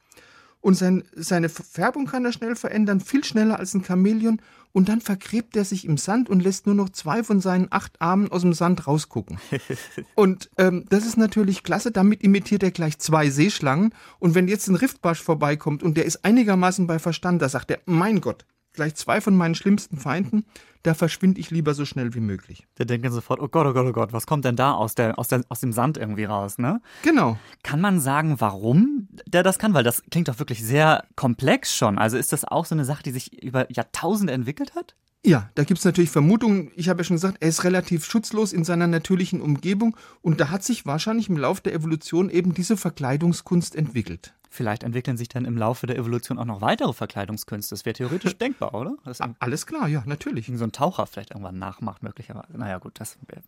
und 0.63 0.75
sein, 0.75 1.03
seine 1.13 1.49
Färbung 1.49 2.05
kann 2.05 2.23
er 2.23 2.31
schnell 2.31 2.55
verändern, 2.55 3.01
viel 3.01 3.23
schneller 3.23 3.59
als 3.59 3.73
ein 3.73 3.83
Chamäleon 3.83 4.41
und 4.71 4.87
dann 4.87 5.01
vergräbt 5.01 5.57
er 5.57 5.65
sich 5.65 5.83
im 5.83 5.97
Sand 5.97 6.29
und 6.29 6.41
lässt 6.41 6.65
nur 6.65 6.73
noch 6.73 6.89
zwei 6.89 7.21
von 7.21 7.41
seinen 7.41 7.67
acht 7.69 8.01
Armen 8.01 8.31
aus 8.31 8.41
dem 8.41 8.53
Sand 8.53 8.87
rausgucken. 8.87 9.39
und 10.15 10.49
ähm, 10.57 10.85
das 10.89 11.05
ist 11.05 11.17
natürlich 11.17 11.63
klasse, 11.63 11.91
damit 11.91 12.23
imitiert 12.23 12.63
er 12.63 12.71
gleich 12.71 12.97
zwei 12.97 13.29
Seeschlangen 13.29 13.93
und 14.19 14.35
wenn 14.35 14.47
jetzt 14.47 14.69
ein 14.69 14.75
Riftbarsch 14.75 15.21
vorbeikommt 15.21 15.83
und 15.83 15.97
der 15.97 16.05
ist 16.05 16.23
einigermaßen 16.23 16.87
bei 16.87 16.97
Verstand, 16.97 17.41
da 17.41 17.49
sagt 17.49 17.69
er, 17.69 17.79
mein 17.85 18.21
Gott, 18.21 18.45
gleich 18.71 18.95
zwei 18.95 19.19
von 19.19 19.35
meinen 19.35 19.55
schlimmsten 19.55 19.97
Feinden, 19.97 20.45
da 20.81 20.93
verschwinde 20.93 21.41
ich 21.41 21.51
lieber 21.51 21.73
so 21.73 21.83
schnell 21.83 22.13
wie 22.13 22.21
möglich. 22.21 22.67
Der 22.77 22.85
denkt 22.85 23.09
sofort, 23.11 23.41
oh 23.41 23.49
Gott, 23.49 23.67
oh 23.67 23.73
Gott, 23.73 23.85
oh 23.85 23.91
Gott, 23.91 24.13
was 24.13 24.25
kommt 24.25 24.45
denn 24.45 24.55
da 24.55 24.73
aus, 24.73 24.95
der, 24.95 25.19
aus, 25.19 25.27
der, 25.27 25.43
aus 25.49 25.59
dem 25.59 25.73
Sand 25.73 25.97
irgendwie 25.97 26.23
raus, 26.25 26.57
ne? 26.57 26.81
Genau. 27.03 27.37
Kann 27.63 27.81
man 27.81 27.99
sagen, 27.99 28.35
warum 28.39 29.02
der 29.27 29.43
das 29.43 29.59
kann? 29.59 29.73
Weil 29.73 29.83
das 29.83 30.03
klingt 30.09 30.27
doch 30.27 30.39
wirklich 30.39 30.63
sehr 30.63 31.05
komplex 31.15 31.75
schon. 31.75 31.97
Also 31.97 32.17
ist 32.17 32.33
das 32.33 32.45
auch 32.45 32.65
so 32.65 32.75
eine 32.75 32.85
Sache, 32.85 33.03
die 33.03 33.11
sich 33.11 33.41
über 33.43 33.71
Jahrtausende 33.71 34.33
entwickelt 34.33 34.75
hat? 34.75 34.95
Ja, 35.25 35.49
da 35.55 35.63
gibt 35.63 35.79
es 35.79 35.85
natürlich 35.85 36.09
Vermutungen. 36.09 36.71
Ich 36.75 36.89
habe 36.89 36.99
ja 36.99 37.03
schon 37.05 37.15
gesagt, 37.15 37.37
er 37.39 37.47
ist 37.47 37.63
relativ 37.63 38.03
schutzlos 38.03 38.51
in 38.51 38.65
seiner 38.65 38.87
natürlichen 38.87 39.41
Umgebung 39.41 39.95
und 40.21 40.41
da 40.41 40.49
hat 40.49 40.63
sich 40.63 40.85
wahrscheinlich 40.85 41.29
im 41.29 41.37
Laufe 41.37 41.61
der 41.61 41.73
Evolution 41.73 42.29
eben 42.29 42.53
diese 42.53 42.75
Verkleidungskunst 42.75 43.75
entwickelt. 43.75 44.33
Vielleicht 44.53 44.83
entwickeln 44.83 45.17
sich 45.17 45.29
dann 45.29 45.45
im 45.45 45.57
Laufe 45.57 45.87
der 45.87 45.97
Evolution 45.97 46.37
auch 46.37 46.45
noch 46.45 46.61
weitere 46.61 46.93
Verkleidungskünste. 46.93 47.73
Das 47.73 47.85
wäre 47.85 47.95
theoretisch 47.95 48.37
denkbar, 48.37 48.75
oder? 48.75 48.95
Alles 49.39 49.65
klar, 49.65 49.87
ja, 49.87 50.03
natürlich. 50.05 50.51
So 50.53 50.63
ein 50.63 50.71
Taucher 50.71 51.07
vielleicht 51.07 51.31
irgendwann 51.31 51.57
nachmacht, 51.57 52.03
möglicherweise. 52.03 52.55
Naja, 52.55 52.77
gut, 52.77 52.99
das 52.99 53.17
wäre 53.25 53.41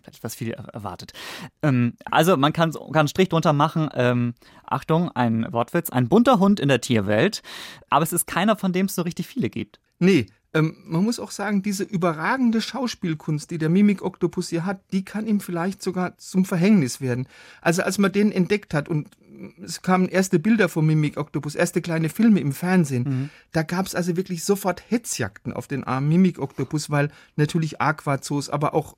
vielleicht 0.00 0.16
etwas 0.16 0.34
viel 0.34 0.52
erwartet. 0.52 1.12
Ähm, 1.62 1.92
also, 2.06 2.38
man 2.38 2.54
kann, 2.54 2.72
kann 2.72 2.94
einen 2.94 3.08
Strich 3.08 3.28
drunter 3.28 3.52
machen. 3.52 3.90
Ähm, 3.92 4.32
Achtung, 4.64 5.10
ein 5.10 5.46
Wortwitz. 5.52 5.90
Ein 5.90 6.08
bunter 6.08 6.38
Hund 6.38 6.58
in 6.58 6.68
der 6.68 6.80
Tierwelt. 6.80 7.42
Aber 7.90 8.02
es 8.02 8.14
ist 8.14 8.26
keiner, 8.26 8.56
von 8.56 8.72
dem 8.72 8.86
es 8.86 8.94
so 8.94 9.02
richtig 9.02 9.26
viele 9.26 9.50
gibt. 9.50 9.78
Nee, 9.98 10.24
ähm, 10.56 10.74
man 10.86 11.04
muss 11.04 11.20
auch 11.20 11.32
sagen, 11.32 11.62
diese 11.62 11.84
überragende 11.84 12.62
Schauspielkunst, 12.62 13.50
die 13.50 13.58
der 13.58 13.68
Mimik-Oktopus 13.68 14.48
hier 14.48 14.64
hat, 14.64 14.80
die 14.90 15.04
kann 15.04 15.26
ihm 15.26 15.40
vielleicht 15.40 15.82
sogar 15.82 16.16
zum 16.16 16.46
Verhängnis 16.46 17.02
werden. 17.02 17.28
Also 17.60 17.82
als 17.82 17.98
man 17.98 18.10
den 18.10 18.32
entdeckt 18.32 18.72
hat 18.72 18.88
und 18.88 19.10
es 19.62 19.82
kamen 19.82 20.08
erste 20.08 20.38
Bilder 20.38 20.68
vom 20.68 20.86
Mimik-Oktopus, 20.86 21.54
erste 21.54 21.80
kleine 21.80 22.08
Filme 22.08 22.40
im 22.40 22.52
Fernsehen, 22.52 23.02
mhm. 23.02 23.30
da 23.52 23.62
gab 23.62 23.86
es 23.86 23.94
also 23.94 24.16
wirklich 24.16 24.44
sofort 24.44 24.82
Hetzjagden 24.88 25.52
auf 25.52 25.66
den 25.66 25.84
armen 25.84 26.08
Mimik-Oktopus, 26.08 26.90
weil 26.90 27.10
natürlich 27.36 27.80
Aquazoos, 27.80 28.50
aber 28.50 28.74
auch 28.74 28.96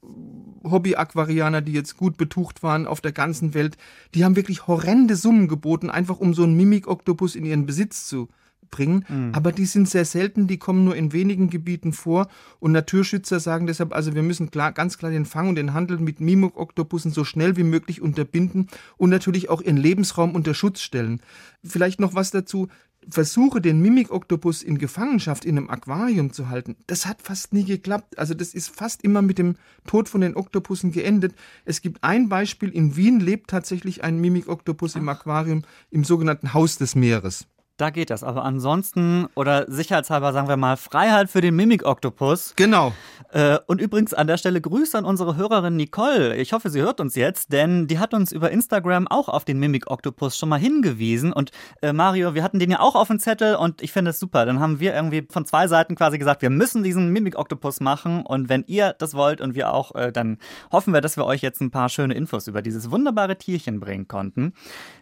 Hobby-Aquarianer, 0.64 1.60
die 1.60 1.72
jetzt 1.72 1.96
gut 1.96 2.16
betucht 2.16 2.62
waren 2.62 2.86
auf 2.86 3.00
der 3.00 3.12
ganzen 3.12 3.54
Welt, 3.54 3.76
die 4.14 4.24
haben 4.24 4.36
wirklich 4.36 4.66
horrende 4.66 5.16
Summen 5.16 5.48
geboten, 5.48 5.90
einfach 5.90 6.18
um 6.18 6.34
so 6.34 6.44
einen 6.44 6.56
Mimik-Oktopus 6.56 7.34
in 7.34 7.44
ihren 7.44 7.66
Besitz 7.66 8.06
zu 8.06 8.28
bringen, 8.70 9.04
mhm. 9.08 9.32
aber 9.32 9.52
die 9.52 9.66
sind 9.66 9.88
sehr 9.88 10.04
selten, 10.04 10.46
die 10.46 10.58
kommen 10.58 10.84
nur 10.84 10.96
in 10.96 11.12
wenigen 11.12 11.50
Gebieten 11.50 11.92
vor 11.92 12.28
und 12.60 12.72
Naturschützer 12.72 13.40
sagen 13.40 13.66
deshalb, 13.66 13.94
also 13.94 14.14
wir 14.14 14.22
müssen 14.22 14.50
klar, 14.50 14.72
ganz 14.72 14.98
klar 14.98 15.10
den 15.10 15.26
Fang 15.26 15.48
und 15.48 15.56
den 15.56 15.74
Handel 15.74 15.98
mit 15.98 16.20
Mimok-Oktopussen 16.20 17.10
so 17.10 17.24
schnell 17.24 17.56
wie 17.56 17.64
möglich 17.64 18.00
unterbinden 18.00 18.68
und 18.96 19.10
natürlich 19.10 19.50
auch 19.50 19.60
ihren 19.60 19.76
Lebensraum 19.76 20.34
unter 20.34 20.54
Schutz 20.54 20.80
stellen. 20.80 21.20
Vielleicht 21.64 22.00
noch 22.00 22.14
was 22.14 22.30
dazu, 22.30 22.68
Versuche, 23.10 23.60
den 23.60 23.80
Mimikoktopus 23.80 24.62
in 24.62 24.76
Gefangenschaft 24.76 25.44
in 25.44 25.56
einem 25.56 25.70
Aquarium 25.70 26.32
zu 26.32 26.48
halten, 26.48 26.76
das 26.86 27.06
hat 27.06 27.22
fast 27.22 27.52
nie 27.52 27.64
geklappt. 27.64 28.18
Also 28.18 28.34
das 28.34 28.54
ist 28.54 28.68
fast 28.68 29.02
immer 29.02 29.22
mit 29.22 29.38
dem 29.38 29.56
Tod 29.86 30.08
von 30.08 30.20
den 30.20 30.36
Oktopussen 30.36 30.92
geendet. 30.92 31.34
Es 31.64 31.80
gibt 31.80 32.04
ein 32.04 32.28
Beispiel, 32.28 32.68
in 32.68 32.96
Wien 32.96 33.20
lebt 33.20 33.50
tatsächlich 33.50 34.04
ein 34.04 34.20
Mimikoktopus 34.20 34.96
im 34.96 35.08
Aquarium 35.08 35.62
im 35.90 36.04
sogenannten 36.04 36.52
Haus 36.52 36.76
des 36.76 36.94
Meeres. 36.94 37.46
Da 37.78 37.90
geht 37.90 38.10
das. 38.10 38.24
Aber 38.24 38.44
ansonsten, 38.44 39.28
oder 39.36 39.64
sicherheitshalber 39.70 40.32
sagen 40.32 40.48
wir 40.48 40.56
mal, 40.56 40.76
Freiheit 40.76 41.30
für 41.30 41.40
den 41.40 41.54
Mimik-Oktopus. 41.54 42.54
Genau. 42.56 42.92
Äh, 43.30 43.58
und 43.68 43.80
übrigens 43.80 44.12
an 44.12 44.26
der 44.26 44.36
Stelle 44.36 44.60
Grüße 44.60 44.98
an 44.98 45.04
unsere 45.04 45.36
Hörerin 45.36 45.76
Nicole. 45.76 46.34
Ich 46.34 46.52
hoffe, 46.52 46.70
sie 46.70 46.80
hört 46.80 46.98
uns 46.98 47.14
jetzt, 47.14 47.52
denn 47.52 47.86
die 47.86 48.00
hat 48.00 48.14
uns 48.14 48.32
über 48.32 48.50
Instagram 48.50 49.06
auch 49.06 49.28
auf 49.28 49.44
den 49.44 49.60
Mimik-Oktopus 49.60 50.36
schon 50.36 50.48
mal 50.48 50.58
hingewiesen. 50.58 51.32
Und 51.32 51.52
äh, 51.80 51.92
Mario, 51.92 52.34
wir 52.34 52.42
hatten 52.42 52.58
den 52.58 52.72
ja 52.72 52.80
auch 52.80 52.96
auf 52.96 53.06
dem 53.06 53.20
Zettel 53.20 53.54
und 53.54 53.80
ich 53.80 53.92
finde 53.92 54.10
es 54.10 54.18
super. 54.18 54.44
Dann 54.44 54.58
haben 54.58 54.80
wir 54.80 54.92
irgendwie 54.92 55.28
von 55.30 55.46
zwei 55.46 55.68
Seiten 55.68 55.94
quasi 55.94 56.18
gesagt, 56.18 56.42
wir 56.42 56.50
müssen 56.50 56.82
diesen 56.82 57.12
Mimik-Oktopus 57.12 57.78
machen. 57.78 58.26
Und 58.26 58.48
wenn 58.48 58.64
ihr 58.66 58.96
das 58.98 59.14
wollt 59.14 59.40
und 59.40 59.54
wir 59.54 59.72
auch, 59.72 59.94
äh, 59.94 60.10
dann 60.10 60.38
hoffen 60.72 60.92
wir, 60.92 61.00
dass 61.00 61.16
wir 61.16 61.26
euch 61.26 61.42
jetzt 61.42 61.60
ein 61.60 61.70
paar 61.70 61.90
schöne 61.90 62.14
Infos 62.14 62.48
über 62.48 62.60
dieses 62.60 62.90
wunderbare 62.90 63.36
Tierchen 63.36 63.78
bringen 63.78 64.08
konnten. 64.08 64.52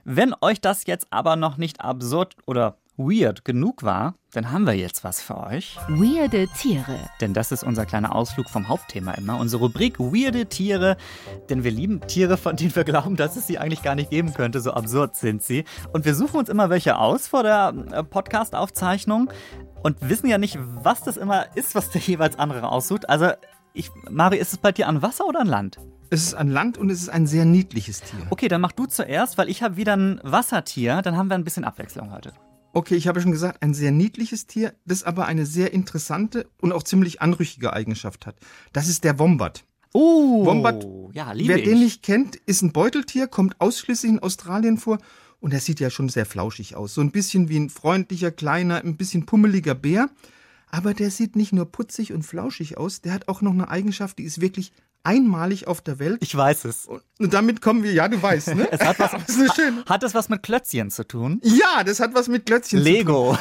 Wenn 0.05 0.35
euch 0.43 0.61
das 0.61 0.85
jetzt 0.85 1.07
aber 1.09 1.37
noch 1.37 1.57
nicht 1.57 1.81
absurd 1.81 2.37
oder 2.45 2.66
weird 2.97 3.45
genug 3.45 3.83
war, 3.83 4.15
dann 4.33 4.53
haben 4.53 4.67
wir 4.67 4.75
jetzt 4.75 5.05
was 5.05 5.23
für 5.23 5.39
euch. 5.39 5.77
Weirde 5.89 6.49
Tiere. 6.49 6.99
Denn 7.21 7.33
das 7.33 7.53
ist 7.53 7.63
unser 7.63 7.87
kleiner 7.87 8.15
Ausflug 8.15 8.49
vom 8.51 8.69
Hauptthema 8.69 9.13
immer. 9.13 9.39
Unsere 9.39 9.63
Rubrik 9.63 9.99
Weirde 9.99 10.47
Tiere. 10.47 10.97
Denn 11.49 11.65
wir 11.65 11.71
lieben 11.71 12.01
Tiere, 12.03 12.37
von 12.37 12.57
denen 12.57 12.75
wir 12.75 12.85
glauben, 12.85 13.17
dass 13.17 13.37
es 13.37 13.47
sie 13.47 13.59
eigentlich 13.59 13.83
gar 13.83 13.95
nicht 13.95 14.11
geben 14.11 14.35
könnte. 14.35 14.61
So 14.61 14.73
absurd 14.73 15.17
sind 15.17 15.43
sie. 15.43 15.65
Und 15.93 16.05
wir 16.05 16.15
suchen 16.15 16.39
uns 16.39 16.49
immer 16.49 16.71
welche 16.71 16.99
aus 16.99 17.29
vor 17.29 17.43
der 17.43 17.75
äh, 17.93 18.03
Podcast-Aufzeichnung 18.03 19.31
und 19.83 19.97
wissen 20.01 20.29
ja 20.29 20.39
nicht, 20.39 20.59
was 20.61 21.03
das 21.03 21.17
immer 21.17 21.57
ist, 21.57 21.75
was 21.75 21.91
der 21.91 22.01
jeweils 22.01 22.39
andere 22.39 22.69
aussucht. 22.71 23.09
Also, 23.09 23.31
ich, 23.73 23.91
Mari, 24.11 24.39
ist 24.39 24.53
es 24.53 24.59
bei 24.59 24.73
dir 24.73 24.89
an 24.89 25.03
Wasser 25.03 25.27
oder 25.27 25.41
an 25.41 25.49
Land? 25.49 25.79
Es 26.09 26.23
ist 26.23 26.35
an 26.35 26.49
Land 26.49 26.79
und 26.79 26.91
es 26.91 27.03
ist 27.03 27.09
ein 27.09 27.27
sehr 27.27 27.45
niedliches 27.45 28.01
Tier. 28.01 28.21
Okay, 28.31 28.49
dann 28.49 28.61
mach 28.61 28.73
du 28.73 28.87
zuerst, 28.87 29.39
weil 29.39 29.49
ich 29.49 29.63
habe 29.63 29.77
wieder 29.77 29.97
ein 29.97 30.21
Wassertier. 30.23 31.03
Dann 31.03 31.17
haben 31.17 31.29
wir 31.29 31.35
ein 31.35 31.45
bisschen 31.45 31.65
Abwechslung 31.65 32.13
heute. 32.13 32.33
Okay, 32.77 32.95
ich 32.95 33.09
habe 33.09 33.23
schon 33.23 33.33
gesagt, 33.33 33.63
ein 33.63 33.73
sehr 33.73 33.91
niedliches 33.91 34.47
Tier, 34.47 34.75
das 34.85 35.03
aber 35.03 35.25
eine 35.25 35.47
sehr 35.47 35.73
interessante 35.73 36.47
und 36.61 36.73
auch 36.73 36.83
ziemlich 36.83 37.23
anrüchige 37.23 37.73
Eigenschaft 37.73 38.27
hat. 38.27 38.37
Das 38.75 38.87
ist 38.87 39.03
der 39.03 39.19
Wombat. 39.19 39.65
Oh, 39.95 40.45
Wombat, 40.45 40.87
ja, 41.15 41.33
liebe 41.33 41.55
Wer 41.55 41.57
ich. 41.57 41.65
den 41.65 41.79
nicht 41.79 42.03
kennt, 42.03 42.37
ist 42.45 42.61
ein 42.61 42.73
Beuteltier, 42.73 43.29
kommt 43.29 43.59
ausschließlich 43.63 44.13
in 44.13 44.19
Australien 44.19 44.77
vor 44.77 44.99
und 45.41 45.55
er 45.55 45.61
sieht 45.61 45.81
ja 45.81 45.89
schon 45.89 46.11
sehr 46.11 46.27
flauschig 46.27 46.77
aus. 46.77 46.93
So 46.93 47.01
ein 47.01 47.13
bisschen 47.13 47.49
wie 47.49 47.59
ein 47.59 47.71
freundlicher, 47.71 48.31
kleiner, 48.31 48.85
ein 48.85 48.99
bisschen 48.99 49.25
pummeliger 49.25 49.75
Bär. 49.75 50.11
Aber 50.71 50.93
der 50.93 51.11
sieht 51.11 51.35
nicht 51.35 51.55
nur 51.55 51.73
putzig 51.73 52.13
und 52.13 52.25
flauschig 52.25 52.77
aus, 52.77 53.01
der 53.01 53.15
hat 53.15 53.29
auch 53.29 53.41
noch 53.41 53.53
eine 53.53 53.71
Eigenschaft, 53.71 54.19
die 54.19 54.25
ist 54.25 54.43
wirklich 54.43 54.73
einmalig 55.07 55.67
auf 55.67 55.81
der 55.81 55.99
Welt. 55.99 56.19
Ich 56.21 56.37
weiß 56.37 56.65
es. 56.67 56.87
Und 57.19 57.33
damit 57.33 57.63
kommen 57.63 57.83
wir, 57.83 57.93
ja, 57.93 58.09
du 58.09 58.21
weißt, 58.21 58.55
ne? 58.55 58.69
Es 58.73 58.81
hat 58.81 58.99
was, 58.99 59.13
das 59.27 59.55
schöne. 59.55 59.85
hat 59.89 60.03
es 60.03 60.13
was 60.15 60.29
mit 60.29 60.43
Klötzchen 60.43 60.91
zu 60.91 61.05
tun? 61.07 61.41
Ja, 61.43 61.85
das 61.85 62.01
hat 62.01 62.15
was 62.15 62.29
mit 62.29 62.45
Klötzchen 62.47 62.81
zu 62.81 62.85
tun. 62.85 62.93
Lego. 62.93 63.39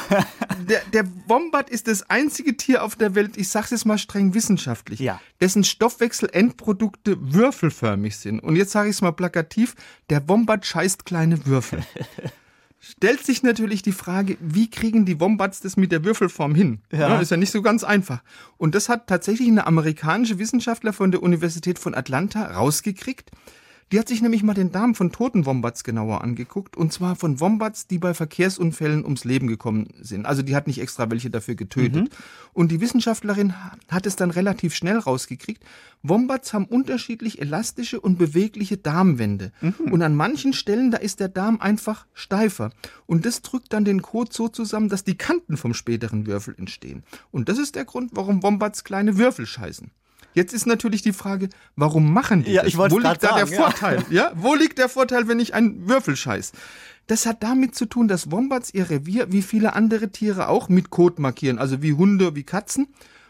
Der, 0.68 0.80
der 0.92 1.04
Wombat 1.26 1.68
ist 1.68 1.88
das 1.88 2.08
einzige 2.08 2.56
Tier 2.56 2.82
auf 2.84 2.96
der 2.96 3.14
Welt, 3.14 3.36
ich 3.36 3.48
sag's 3.48 3.70
jetzt 3.70 3.84
mal 3.84 3.98
streng 3.98 4.32
wissenschaftlich, 4.34 5.00
Ja. 5.00 5.20
dessen 5.40 5.64
Stoffwechselendprodukte 5.64 7.16
würfelförmig 7.20 8.16
sind. 8.16 8.40
Und 8.40 8.56
jetzt 8.56 8.72
sage 8.72 8.88
ich 8.88 8.96
es 8.96 9.02
mal 9.02 9.12
plakativ, 9.12 9.74
der 10.10 10.28
Wombat 10.28 10.64
scheißt 10.64 11.04
kleine 11.04 11.44
Würfel. 11.46 11.80
Stellt 12.88 13.24
sich 13.26 13.42
natürlich 13.42 13.82
die 13.82 13.92
Frage, 13.92 14.36
wie 14.40 14.70
kriegen 14.70 15.04
die 15.04 15.18
Wombats 15.18 15.60
das 15.60 15.76
mit 15.76 15.90
der 15.90 16.04
Würfelform 16.04 16.54
hin? 16.54 16.80
Ja. 16.92 17.18
ist 17.20 17.30
ja 17.30 17.36
nicht 17.36 17.50
so 17.50 17.60
ganz 17.60 17.82
einfach. 17.82 18.22
Und 18.58 18.74
das 18.74 18.88
hat 18.88 19.08
tatsächlich 19.08 19.48
eine 19.48 19.66
amerikanische 19.66 20.38
Wissenschaftler 20.38 20.92
von 20.92 21.10
der 21.10 21.22
Universität 21.22 21.78
von 21.78 21.94
Atlanta 21.94 22.52
rausgekriegt. 22.52 23.32
Die 23.92 24.00
hat 24.00 24.08
sich 24.08 24.20
nämlich 24.20 24.42
mal 24.42 24.54
den 24.54 24.72
Darm 24.72 24.96
von 24.96 25.12
toten 25.12 25.46
Wombats 25.46 25.84
genauer 25.84 26.24
angeguckt. 26.24 26.76
Und 26.76 26.92
zwar 26.92 27.14
von 27.14 27.38
Wombats, 27.38 27.86
die 27.86 27.98
bei 27.98 28.14
Verkehrsunfällen 28.14 29.04
ums 29.04 29.24
Leben 29.24 29.46
gekommen 29.46 29.88
sind. 30.00 30.26
Also 30.26 30.42
die 30.42 30.56
hat 30.56 30.66
nicht 30.66 30.80
extra 30.80 31.08
welche 31.08 31.30
dafür 31.30 31.54
getötet. 31.54 32.10
Und 32.52 32.72
die 32.72 32.80
Wissenschaftlerin 32.80 33.54
hat 33.88 34.06
es 34.06 34.16
dann 34.16 34.32
relativ 34.32 34.74
schnell 34.74 34.98
rausgekriegt. 34.98 35.62
Wombats 36.02 36.52
haben 36.52 36.64
unterschiedlich 36.64 37.40
elastische 37.40 38.00
und 38.00 38.18
bewegliche 38.18 38.76
Darmwände. 38.76 39.52
Und 39.90 40.02
an 40.02 40.16
manchen 40.16 40.52
Stellen, 40.52 40.90
da 40.90 40.98
ist 40.98 41.20
der 41.20 41.28
Darm 41.28 41.60
einfach 41.60 42.06
steifer. 42.12 42.70
Und 43.06 43.24
das 43.24 43.42
drückt 43.42 43.72
dann 43.72 43.84
den 43.84 44.02
Kot 44.02 44.32
so 44.32 44.48
zusammen, 44.48 44.88
dass 44.88 45.04
die 45.04 45.16
Kanten 45.16 45.56
vom 45.56 45.74
späteren 45.74 46.26
Würfel 46.26 46.56
entstehen. 46.58 47.04
Und 47.30 47.48
das 47.48 47.58
ist 47.58 47.76
der 47.76 47.84
Grund, 47.84 48.10
warum 48.14 48.42
Wombats 48.42 48.82
kleine 48.82 49.16
Würfel 49.16 49.46
scheißen. 49.46 49.92
Jetzt 50.36 50.52
ist 50.52 50.66
natürlich 50.66 51.00
die 51.00 51.14
Frage, 51.14 51.48
warum 51.76 52.12
machen 52.12 52.44
die 52.44 52.52
Ja, 52.52 52.60
das? 52.62 52.68
ich 52.68 52.76
wollte 52.76 52.94
Wo 52.94 52.98
liegt 52.98 53.22
da 53.22 53.36
der 53.36 53.46
sagen, 53.46 53.52
ja. 53.52 53.56
Vorteil? 53.62 54.04
Ja, 54.10 54.32
wo 54.36 54.54
liegt 54.54 54.76
der 54.78 54.90
Vorteil, 54.90 55.28
wenn 55.28 55.40
ich 55.40 55.54
einen 55.54 55.88
Würfel 55.88 56.14
scheiß? 56.14 56.52
Das 57.06 57.24
hat 57.24 57.42
damit 57.42 57.74
zu 57.74 57.86
tun, 57.86 58.06
dass 58.06 58.30
Wombats 58.30 58.74
ihr 58.74 58.90
Revier 58.90 59.32
wie 59.32 59.40
viele 59.40 59.72
andere 59.72 60.10
Tiere 60.10 60.48
auch 60.48 60.68
mit 60.68 60.90
Kot 60.90 61.18
markieren, 61.18 61.58
also 61.58 61.80
wie 61.80 61.94
Hunde, 61.94 62.36
wie 62.36 62.42
Katzen. 62.42 62.88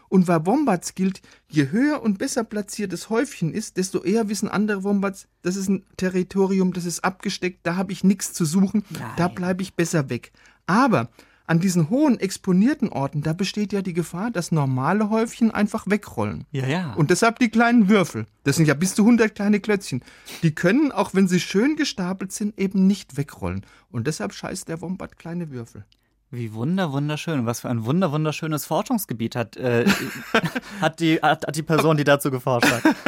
Und 0.09 0.25
bei 0.25 0.45
Wombats 0.45 0.95
gilt, 0.95 1.21
je 1.47 1.69
höher 1.71 2.01
und 2.01 2.17
besser 2.17 2.43
platziertes 2.43 3.09
Häufchen 3.09 3.53
ist, 3.53 3.77
desto 3.77 4.03
eher 4.03 4.27
wissen 4.27 4.49
andere 4.49 4.83
Wombats, 4.83 5.27
das 5.43 5.55
ist 5.55 5.69
ein 5.69 5.85
Territorium, 5.95 6.73
das 6.73 6.83
ist 6.85 7.05
abgesteckt, 7.05 7.59
da 7.63 7.77
habe 7.77 7.93
ich 7.93 8.03
nichts 8.03 8.33
zu 8.33 8.43
suchen, 8.43 8.83
da 9.15 9.27
Nein. 9.27 9.35
bleibe 9.35 9.61
ich 9.63 9.75
besser 9.75 10.09
weg. 10.09 10.33
Aber 10.65 11.07
an 11.47 11.61
diesen 11.61 11.89
hohen 11.89 12.19
exponierten 12.19 12.89
Orten, 12.89 13.21
da 13.21 13.33
besteht 13.33 13.71
ja 13.71 13.81
die 13.81 13.93
Gefahr, 13.93 14.31
dass 14.31 14.51
normale 14.51 15.09
Häufchen 15.09 15.49
einfach 15.49 15.87
wegrollen. 15.87 16.45
Ja, 16.51 16.67
ja. 16.67 16.93
Und 16.93 17.09
deshalb 17.09 17.39
die 17.39 17.49
kleinen 17.49 17.87
Würfel. 17.87 18.25
Das 18.43 18.57
sind 18.57 18.67
ja 18.67 18.73
bis 18.73 18.95
zu 18.95 19.03
100 19.03 19.33
kleine 19.33 19.61
Klötzchen. 19.61 20.03
Die 20.43 20.53
können, 20.53 20.91
auch 20.91 21.13
wenn 21.13 21.29
sie 21.29 21.39
schön 21.39 21.77
gestapelt 21.77 22.33
sind, 22.33 22.59
eben 22.59 22.85
nicht 22.85 23.15
wegrollen. 23.15 23.65
Und 23.89 24.07
deshalb 24.07 24.33
scheißt 24.33 24.67
der 24.67 24.81
Wombat 24.81 25.17
kleine 25.17 25.49
Würfel. 25.49 25.85
Wie 26.29 26.53
wunder, 26.53 26.91
wunderschön. 26.91 27.45
Was 27.45 27.61
für 27.61 27.69
ein 27.69 27.85
wunder, 27.85 28.11
wunderschönes 28.11 28.65
Forschungsgebiet 28.65 29.33
hat, 29.37 29.55
äh, 29.55 29.85
hat, 30.81 30.99
die, 30.99 31.21
hat, 31.21 31.47
hat 31.47 31.55
die 31.55 31.63
Person, 31.63 31.95
die 31.95 32.03
dazu 32.03 32.31
geforscht 32.31 32.69
hat. 32.69 32.83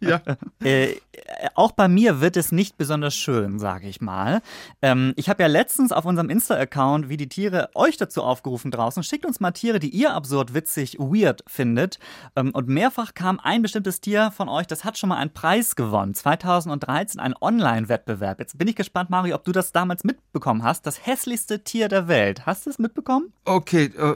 Ja. 0.00 0.20
Äh, 0.62 0.96
auch 1.54 1.72
bei 1.72 1.88
mir 1.88 2.20
wird 2.20 2.36
es 2.36 2.52
nicht 2.52 2.76
besonders 2.76 3.16
schön, 3.16 3.58
sage 3.58 3.88
ich 3.88 4.00
mal. 4.00 4.40
Ähm, 4.82 5.14
ich 5.16 5.28
habe 5.28 5.42
ja 5.42 5.48
letztens 5.48 5.90
auf 5.90 6.04
unserem 6.04 6.28
Insta-Account, 6.28 7.08
wie 7.08 7.16
die 7.16 7.28
Tiere, 7.28 7.70
euch 7.74 7.96
dazu 7.96 8.22
aufgerufen 8.22 8.70
draußen. 8.70 9.02
Schickt 9.02 9.24
uns 9.24 9.40
mal 9.40 9.52
Tiere, 9.52 9.78
die 9.78 9.88
ihr 9.88 10.12
absurd, 10.12 10.54
witzig, 10.54 10.98
weird 10.98 11.42
findet. 11.46 11.98
Ähm, 12.36 12.50
und 12.52 12.68
mehrfach 12.68 13.14
kam 13.14 13.40
ein 13.40 13.62
bestimmtes 13.62 14.00
Tier 14.00 14.30
von 14.30 14.48
euch, 14.48 14.66
das 14.66 14.84
hat 14.84 14.98
schon 14.98 15.08
mal 15.08 15.16
einen 15.16 15.32
Preis 15.32 15.76
gewonnen. 15.76 16.14
2013, 16.14 17.20
ein 17.20 17.34
Online-Wettbewerb. 17.40 18.38
Jetzt 18.38 18.58
bin 18.58 18.68
ich 18.68 18.76
gespannt, 18.76 19.10
Mario, 19.10 19.34
ob 19.34 19.44
du 19.44 19.52
das 19.52 19.72
damals 19.72 20.04
mitbekommen 20.04 20.62
hast. 20.62 20.86
Das 20.86 21.04
hässlichste 21.04 21.64
Tier 21.64 21.88
der 21.88 22.06
Welt. 22.06 22.46
Hast 22.46 22.55
du 22.64 22.70
es 22.70 22.78
mitbekommen? 22.78 23.32
Okay, 23.44 23.90
äh, 23.96 24.14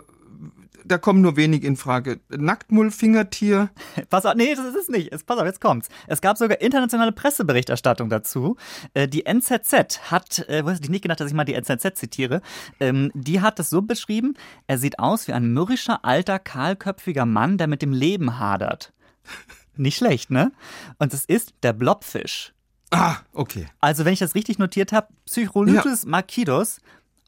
da 0.85 0.99
kommen 0.99 1.21
nur 1.21 1.37
wenig 1.37 1.65
in 1.65 1.77
Frage. 1.77 2.21
Nacktmull-Fingertier. 2.31 3.71
Pass 4.11 4.27
auf, 4.27 4.35
nee, 4.35 4.55
das 4.55 4.65
ist 4.67 4.77
es 4.77 4.89
nicht. 4.89 5.13
Es, 5.13 5.23
pass 5.25 5.39
auf, 5.39 5.45
jetzt 5.45 5.61
kommt's. 5.61 5.89
Es 6.07 6.21
gab 6.21 6.37
sogar 6.37 6.61
internationale 6.61 7.13
Presseberichterstattung 7.13 8.09
dazu. 8.11 8.57
Äh, 8.95 9.09
die 9.09 9.27
NZZ 9.27 10.11
hat, 10.11 10.41
äh, 10.49 10.65
hätte 10.65 10.81
ich 10.83 10.91
nicht 10.91 11.03
gedacht, 11.03 11.21
dass 11.21 11.29
ich 11.29 11.35
mal 11.35 11.45
die 11.45 11.55
NZZ 11.55 11.95
zitiere, 11.95 12.43
ähm, 12.81 13.11
die 13.15 13.41
hat 13.41 13.61
es 13.61 13.71
so 13.71 13.83
beschrieben, 13.83 14.35
er 14.67 14.79
sieht 14.79 14.99
aus 14.99 15.29
wie 15.29 15.33
ein 15.33 15.53
mürrischer, 15.53 16.05
alter, 16.05 16.39
kahlköpfiger 16.39 17.27
Mann, 17.27 17.59
der 17.59 17.67
mit 17.67 17.83
dem 17.83 17.93
Leben 17.93 18.39
hadert. 18.39 18.93
Nicht 19.77 19.97
schlecht, 19.97 20.31
ne? 20.31 20.53
Und 20.99 21.15
es 21.15 21.25
ist 21.25 21.55
der 21.63 21.73
Blobfisch. 21.73 22.53
Ah, 22.91 23.19
okay. 23.33 23.67
Also, 23.81 24.05
wenn 24.05 24.13
ich 24.13 24.19
das 24.19 24.35
richtig 24.35 24.59
notiert 24.59 24.93
habe, 24.93 25.09
Psycholytus 25.25 26.05
marquidus 26.07 26.81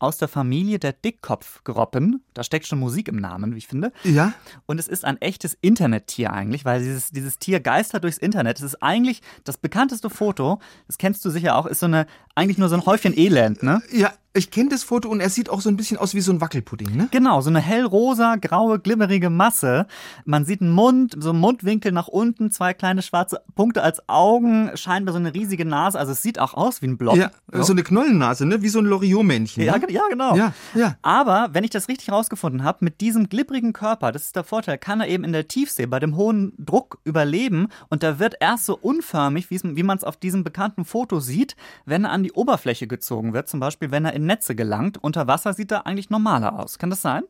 aus 0.02 0.18
der 0.18 0.26
Familie 0.26 0.80
der 0.80 0.92
Dickkopfgroppen. 0.92 2.24
Da 2.34 2.42
steckt 2.42 2.66
schon 2.66 2.80
Musik 2.80 3.06
im 3.06 3.16
Namen, 3.16 3.54
wie 3.54 3.58
ich 3.58 3.68
finde. 3.68 3.92
Ja? 4.02 4.32
Und 4.66 4.80
es 4.80 4.88
ist 4.88 5.04
ein 5.04 5.20
echtes 5.20 5.56
Internettier 5.60 6.32
eigentlich, 6.32 6.64
weil 6.64 6.82
dieses, 6.82 7.12
dieses 7.12 7.38
Tier 7.38 7.60
geistert 7.60 8.02
durchs 8.02 8.18
Internet. 8.18 8.58
Es 8.58 8.64
ist 8.64 8.82
eigentlich 8.82 9.22
das 9.44 9.58
bekannteste 9.58 10.10
Foto, 10.10 10.58
das 10.88 10.98
kennst 10.98 11.24
du 11.24 11.30
sicher 11.30 11.56
auch, 11.56 11.66
ist 11.66 11.78
so 11.78 11.86
eine, 11.86 12.06
eigentlich 12.34 12.58
nur 12.58 12.68
so 12.68 12.76
ein 12.76 12.86
Häufchen 12.86 13.16
Elend, 13.16 13.62
ne? 13.62 13.82
Ja, 13.90 14.12
ich 14.34 14.50
kenne 14.50 14.70
das 14.70 14.82
Foto 14.82 15.10
und 15.10 15.20
er 15.20 15.28
sieht 15.28 15.50
auch 15.50 15.60
so 15.60 15.68
ein 15.68 15.76
bisschen 15.76 15.98
aus 15.98 16.14
wie 16.14 16.22
so 16.22 16.32
ein 16.32 16.40
Wackelpudding, 16.40 16.96
ne? 16.96 17.08
Genau, 17.10 17.42
so 17.42 17.50
eine 17.50 17.60
hellrosa, 17.60 18.36
graue, 18.36 18.78
glimmerige 18.78 19.28
Masse. 19.28 19.86
Man 20.24 20.46
sieht 20.46 20.62
einen 20.62 20.70
Mund, 20.70 21.14
so 21.18 21.30
einen 21.30 21.40
Mundwinkel 21.40 21.92
nach 21.92 22.08
unten, 22.08 22.50
zwei 22.50 22.72
kleine 22.72 23.02
schwarze 23.02 23.42
Punkte 23.54 23.82
als 23.82 24.08
Augen, 24.08 24.70
scheinbar 24.74 25.12
so 25.12 25.18
eine 25.18 25.34
riesige 25.34 25.66
Nase. 25.66 25.98
Also 25.98 26.12
es 26.12 26.22
sieht 26.22 26.38
auch 26.38 26.54
aus 26.54 26.80
wie 26.80 26.86
ein 26.86 26.96
Blob. 26.96 27.16
Ja, 27.16 27.30
so 27.52 27.72
eine 27.72 27.82
Knollennase, 27.82 28.46
ne? 28.46 28.62
Wie 28.62 28.70
so 28.70 28.78
ein 28.78 28.86
Loriot-Männchen. 28.86 29.64
Ja, 29.64 29.76
ne? 29.76 29.86
ja, 29.90 30.02
genau. 30.08 30.34
Ja, 30.34 30.54
ja. 30.74 30.96
Aber 31.02 31.50
wenn 31.52 31.64
ich 31.64 31.70
das 31.70 31.88
richtig 31.88 32.10
rausgefunden 32.10 32.64
habe, 32.64 32.78
mit 32.80 33.02
diesem 33.02 33.28
glibbrigen 33.28 33.74
Körper, 33.74 34.12
das 34.12 34.24
ist 34.24 34.36
der 34.36 34.44
Vorteil, 34.44 34.78
kann 34.78 35.02
er 35.02 35.08
eben 35.08 35.24
in 35.24 35.32
der 35.32 35.46
Tiefsee 35.46 35.84
bei 35.84 36.00
dem 36.00 36.16
hohen 36.16 36.54
Druck 36.58 37.00
überleben 37.04 37.68
und 37.90 38.02
da 38.02 38.18
wird 38.18 38.36
erst 38.40 38.64
so 38.64 38.78
unförmig, 38.80 39.50
wie 39.50 39.82
man 39.82 39.98
es 39.98 40.04
auf 40.04 40.16
diesem 40.16 40.42
bekannten 40.42 40.86
Foto 40.86 41.20
sieht, 41.20 41.54
wenn 41.84 42.04
er 42.04 42.12
an 42.12 42.21
die 42.22 42.32
Oberfläche 42.32 42.86
gezogen 42.86 43.32
wird, 43.32 43.48
zum 43.48 43.60
Beispiel 43.60 43.90
wenn 43.90 44.04
er 44.04 44.12
in 44.14 44.26
Netze 44.26 44.54
gelangt. 44.54 45.02
Unter 45.02 45.26
Wasser 45.26 45.54
sieht 45.54 45.70
er 45.72 45.86
eigentlich 45.86 46.10
normaler 46.10 46.58
aus. 46.58 46.78
Kann 46.78 46.90
das 46.90 47.02
sein? 47.02 47.22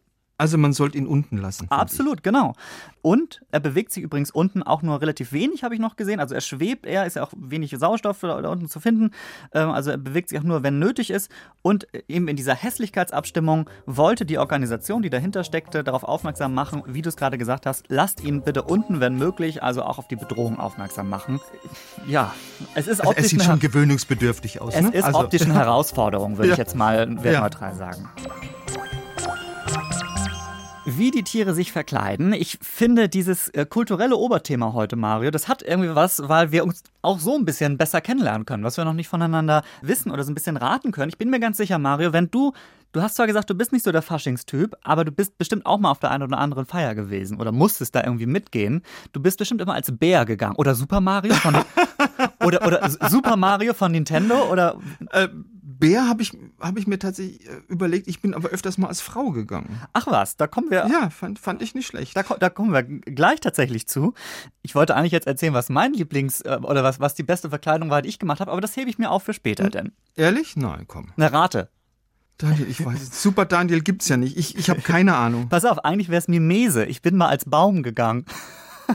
Also 0.43 0.59
man 0.59 0.73
sollte 0.73 0.99
ihn 0.99 1.07
unten 1.07 1.39
lassen. 1.39 1.67
Absolut, 1.71 2.23
genau. 2.23 2.55
Und 3.01 3.43
er 3.51 3.61
bewegt 3.61 3.93
sich 3.93 4.03
übrigens 4.03 4.31
unten 4.31 4.63
auch 4.63 4.83
nur 4.83 5.01
relativ 5.01 5.33
wenig, 5.33 5.65
habe 5.65 5.75
ich 5.75 5.81
noch 5.81 5.97
gesehen. 5.97 6.21
Also 6.21 6.35
er 6.35 6.41
schwebt, 6.41 6.87
er 6.87 7.07
ist 7.07 7.17
ja 7.17 7.23
auch 7.25 7.33
wenig 7.37 7.75
Sauerstoff 7.79 8.21
da 8.21 8.37
unten 8.49 8.69
zu 8.69 8.79
finden. 8.81 9.11
Ähm, 9.53 9.71
also 9.71 9.91
er 9.91 9.99
bewegt 9.99 10.29
sich 10.29 10.39
auch 10.39 10.43
nur, 10.45 10.63
wenn 10.63 10.79
nötig 10.79 11.11
ist. 11.11 11.31
Und 11.63 11.87
eben 12.09 12.29
in 12.29 12.37
dieser 12.37 12.55
Hässlichkeitsabstimmung 12.55 13.69
wollte 13.87 14.25
die 14.27 14.39
Organisation, 14.39 15.03
die 15.03 15.11
dahinter 15.11 15.43
steckte, 15.45 15.83
darauf 15.83 16.05
aufmerksam 16.05 16.55
machen, 16.55 16.83
wie 16.87 17.03
du 17.03 17.09
es 17.09 17.17
gerade 17.17 17.39
gesagt 17.39 17.67
hast, 17.67 17.87
lasst 17.89 18.23
ihn 18.23 18.43
bitte 18.43 18.63
unten, 18.63 19.01
wenn 19.01 19.17
möglich, 19.17 19.63
also 19.63 19.83
auch 19.83 19.99
auf 19.99 20.09
die 20.09 20.17
Bedrohung 20.17 20.59
aufmerksam 20.61 21.09
machen. 21.09 21.41
Ja, 22.07 22.33
es 22.75 22.87
ist 22.87 23.01
Also 23.01 23.11
optisch 23.11 23.25
er 23.25 23.29
sieht 23.31 23.41
eine- 23.41 23.51
schon 23.51 23.59
gewöhnungsbedürftig 23.61 24.61
aus. 24.61 24.75
es 24.75 24.83
ne? 24.83 24.91
ist 24.91 25.05
also, 25.05 25.19
optisch 25.21 25.43
eine 25.43 25.55
Herausforderung, 25.63 26.37
würde 26.39 26.49
Ja. 26.49 26.53
ich 26.55 26.59
jetzt 26.59 26.77
mal 26.77 27.09
Ja. 27.17 27.25
wertneutral 27.25 27.75
sagen. 27.75 28.09
Wie 30.97 31.11
die 31.11 31.23
Tiere 31.23 31.55
sich 31.55 31.73
verkleiden. 31.73 32.33
Ich 32.33 32.59
finde 32.61 33.09
dieses 33.09 33.49
äh, 33.49 33.65
kulturelle 33.65 34.17
Oberthema 34.17 34.73
heute, 34.73 34.97
Mario, 34.97 35.31
das 35.31 35.49
hat 35.49 35.63
irgendwie 35.63 35.95
was, 35.95 36.29
weil 36.29 36.53
wir 36.53 36.65
uns 36.65 36.83
auch 37.03 37.19
so 37.19 37.37
ein 37.37 37.45
bisschen 37.45 37.79
besser 37.79 38.01
kennenlernen 38.01 38.47
können, 38.47 38.65
was 38.65 38.77
wir 38.77 38.85
noch 38.85 38.93
nicht 38.93 39.09
voneinander 39.09 39.63
wissen 39.81 40.11
oder 40.11 40.25
so 40.25 40.31
ein 40.31 40.35
bisschen 40.35 40.57
raten 40.57 40.93
können. 40.93 41.09
Ich 41.09 41.19
bin 41.19 41.31
mir 41.31 41.41
ganz 41.41 41.57
sicher, 41.57 41.79
Mario, 41.79 42.13
wenn 42.13 42.31
du, 42.31 42.53
du 42.93 43.01
hast 43.01 43.17
zwar 43.17 43.27
gesagt, 43.27 43.49
du 43.49 43.55
bist 43.55 43.73
nicht 43.73 43.85
so 43.85 43.93
der 43.93 44.03
Faschingstyp, 44.03 44.77
aber 44.83 45.05
du 45.05 45.13
bist 45.13 45.39
bestimmt 45.39 45.67
auch 45.67 45.79
mal 45.79 45.91
auf 45.91 45.99
der 46.01 46.11
einen 46.11 46.25
oder 46.25 46.39
anderen 46.39 46.67
Feier 46.67 46.95
gewesen 46.95 47.41
oder 47.41 47.53
musstest 47.53 47.95
da 47.95 48.03
irgendwie 48.05 48.27
mitgehen. 48.27 48.83
Du 49.13 49.21
bist 49.21 49.39
bestimmt 49.39 49.61
immer 49.61 49.75
als 49.75 49.97
Bär 49.97 50.25
gegangen. 50.25 50.57
Oder 50.57 50.75
Super 50.75 51.01
Mario 51.01 51.35
von, 51.35 51.57
oder, 52.45 52.67
oder 52.67 52.91
Super 53.09 53.37
Mario 53.37 53.73
von 53.73 53.93
Nintendo 53.93 54.51
oder 54.51 54.77
äh, 55.11 55.29
Bär 55.83 56.09
habe 56.09 56.23
ich, 56.23 56.31
hab 56.61 56.79
ich 56.79 56.87
mir 56.87 57.01
tatsächlich 57.01 57.45
äh, 57.45 57.61
überlegt, 57.67 58.07
ich 58.07 58.23
bin 58.23 58.35
aber 58.35 58.51
öfters 58.51 58.79
mal 58.79 58.87
als 58.87 59.01
Frau 59.01 59.31
gegangen. 59.31 59.81
Ach 59.93 60.07
was, 60.07 60.37
da 60.37 60.47
kommen 60.47 60.71
wir 60.71 60.87
Ja, 60.89 61.11
fand, 61.11 61.41
fand 61.41 61.61
ich 61.61 61.75
nicht 61.75 61.89
schlecht. 61.89 62.17
Da, 62.17 62.23
da 62.23 62.51
kommen 62.51 62.73
wir 62.73 62.85
gleich 62.85 63.41
tatsächlich 63.41 63.89
zu. 63.89 64.15
Ich 64.63 64.77
wollte 64.77 64.95
eigentlich 64.95 65.11
jetzt 65.11 65.27
erzählen, 65.27 65.55
was 65.55 65.71
mein 65.71 65.93
Lieblings- 65.93 66.45
äh, 66.45 66.59
oder 66.59 66.85
was, 66.85 67.01
was 67.01 67.17
die 67.17 67.25
beste 67.25 67.49
Verkleidung 67.51 67.91
war, 67.91 68.01
die 68.01 68.11
ich 68.11 68.21
gemacht 68.21 68.39
habe, 68.39 68.53
aber 68.53 68.61
das 68.61 68.77
hebe 68.77 68.91
ich 68.91 68.99
mir 68.99 69.11
auf 69.11 69.25
für 69.25 69.35
später 69.35 69.69
denn. 69.71 69.91
Ehrlich? 70.15 70.55
Nein, 70.55 70.85
komm. 70.87 71.13
Eine 71.17 71.33
Rate. 71.33 71.69
Daniel, 72.39 72.69
ich 72.69 72.85
weiß 72.85 73.03
es. 73.03 73.21
Super 73.21 73.45
Daniel 73.45 73.81
gibt's 73.83 74.09
ja 74.09 74.17
nicht. 74.17 74.37
Ich, 74.37 74.57
ich 74.57 74.71
habe 74.71 74.83
keine 74.83 75.17
Ahnung. 75.17 75.49
Pass 75.49 75.65
auf, 75.65 75.85
eigentlich 75.85 76.11
wäre 76.11 76.19
es 76.21 76.29
Mimese. 76.29 76.85
Ich 76.85 77.03
bin 77.03 77.17
mal 77.17 77.27
als 77.29 77.45
Baum 77.45 77.83
gegangen. 77.83 78.25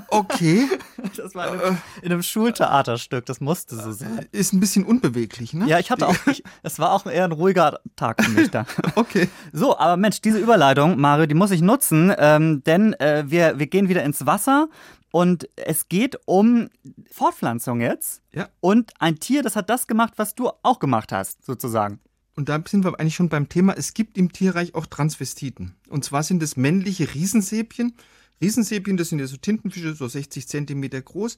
Okay, 0.10 0.68
Das 1.16 1.36
war 1.36 1.54
in 1.54 1.60
einem, 1.62 1.78
in 2.02 2.12
einem 2.12 2.24
Schultheaterstück, 2.24 3.26
das 3.26 3.40
musste 3.40 3.76
so 3.76 3.92
sein. 3.92 4.28
ist 4.32 4.54
ein 4.54 4.60
bisschen 4.60 4.86
unbeweglich, 4.86 5.54
ne? 5.54 5.68
Ja, 5.68 5.80
ich 5.80 5.92
hatte 5.92 6.08
auch, 6.08 6.16
ich, 6.28 6.44
es 6.64 6.80
war 6.80 6.92
auch 6.92 7.06
eher 7.06 7.26
ein 7.26 7.32
ruhiger 7.32 7.80
Tag 7.96 8.24
für 8.24 8.32
mich 8.32 8.50
da. 8.50 8.66
Okay. 8.96 9.30
So, 9.54 9.78
aber 9.78 9.98
Mensch, 9.98 10.22
diese 10.22 10.40
Überleitung, 10.40 11.00
Mario, 11.00 11.28
die 11.28 11.36
muss 11.36 11.52
ich 11.52 11.62
nutzen, 11.62 12.14
ähm, 12.18 12.64
denn 12.64 12.94
äh, 12.94 13.26
wir, 13.28 13.60
wir 13.60 13.68
gehen 13.68 13.90
wieder 13.90 14.04
ins 14.04 14.26
Wasser 14.26 14.70
und 15.12 15.48
es 15.56 15.88
geht 15.88 16.18
um 16.26 16.70
Fortpflanzung 17.12 17.82
jetzt. 17.82 18.22
Ja. 18.34 18.50
Und 18.60 18.94
ein 19.00 19.20
Tier, 19.20 19.44
das 19.44 19.56
hat 19.56 19.70
das 19.70 19.88
gemacht, 19.88 20.14
was 20.18 20.36
du 20.36 20.50
auch 20.64 20.80
gemacht 20.80 21.12
hast, 21.12 21.46
sozusagen. 21.46 22.00
Und 22.36 22.50
da 22.50 22.62
sind 22.68 22.84
wir 22.84 23.00
eigentlich 23.00 23.16
schon 23.16 23.30
beim 23.30 23.50
Thema, 23.50 23.74
es 23.74 23.94
gibt 23.94 24.18
im 24.18 24.32
Tierreich 24.32 24.76
auch 24.76 24.86
Transvestiten. 24.86 25.76
Und 25.90 26.06
zwar 26.06 26.24
sind 26.24 26.42
es 26.44 26.56
männliche 26.56 27.14
Riesensäbchen. 27.14 27.94
Riesensäbchen, 28.42 28.98
das 28.98 29.10
sind 29.10 29.20
ja 29.20 29.28
so 29.28 29.38
Tintenfische, 29.38 29.96
so 29.96 30.08
60 30.08 30.48
Zentimeter 30.48 31.02
groß. 31.02 31.38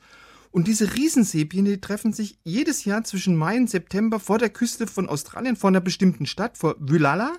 Und 0.52 0.68
diese 0.68 0.96
Riesensäbchen, 0.96 1.66
die 1.66 1.80
treffen 1.80 2.12
sich 2.12 2.40
jedes 2.44 2.86
Jahr 2.86 3.04
zwischen 3.04 3.36
Mai 3.36 3.58
und 3.58 3.70
September 3.70 4.20
vor 4.20 4.40
der 4.40 4.50
Küste 4.50 4.88
von 4.88 5.08
Australien, 5.08 5.56
vor 5.56 5.70
einer 5.70 5.82
bestimmten 5.82 6.26
Stadt, 6.26 6.58
vor 6.58 6.76
Wylala. 6.80 7.34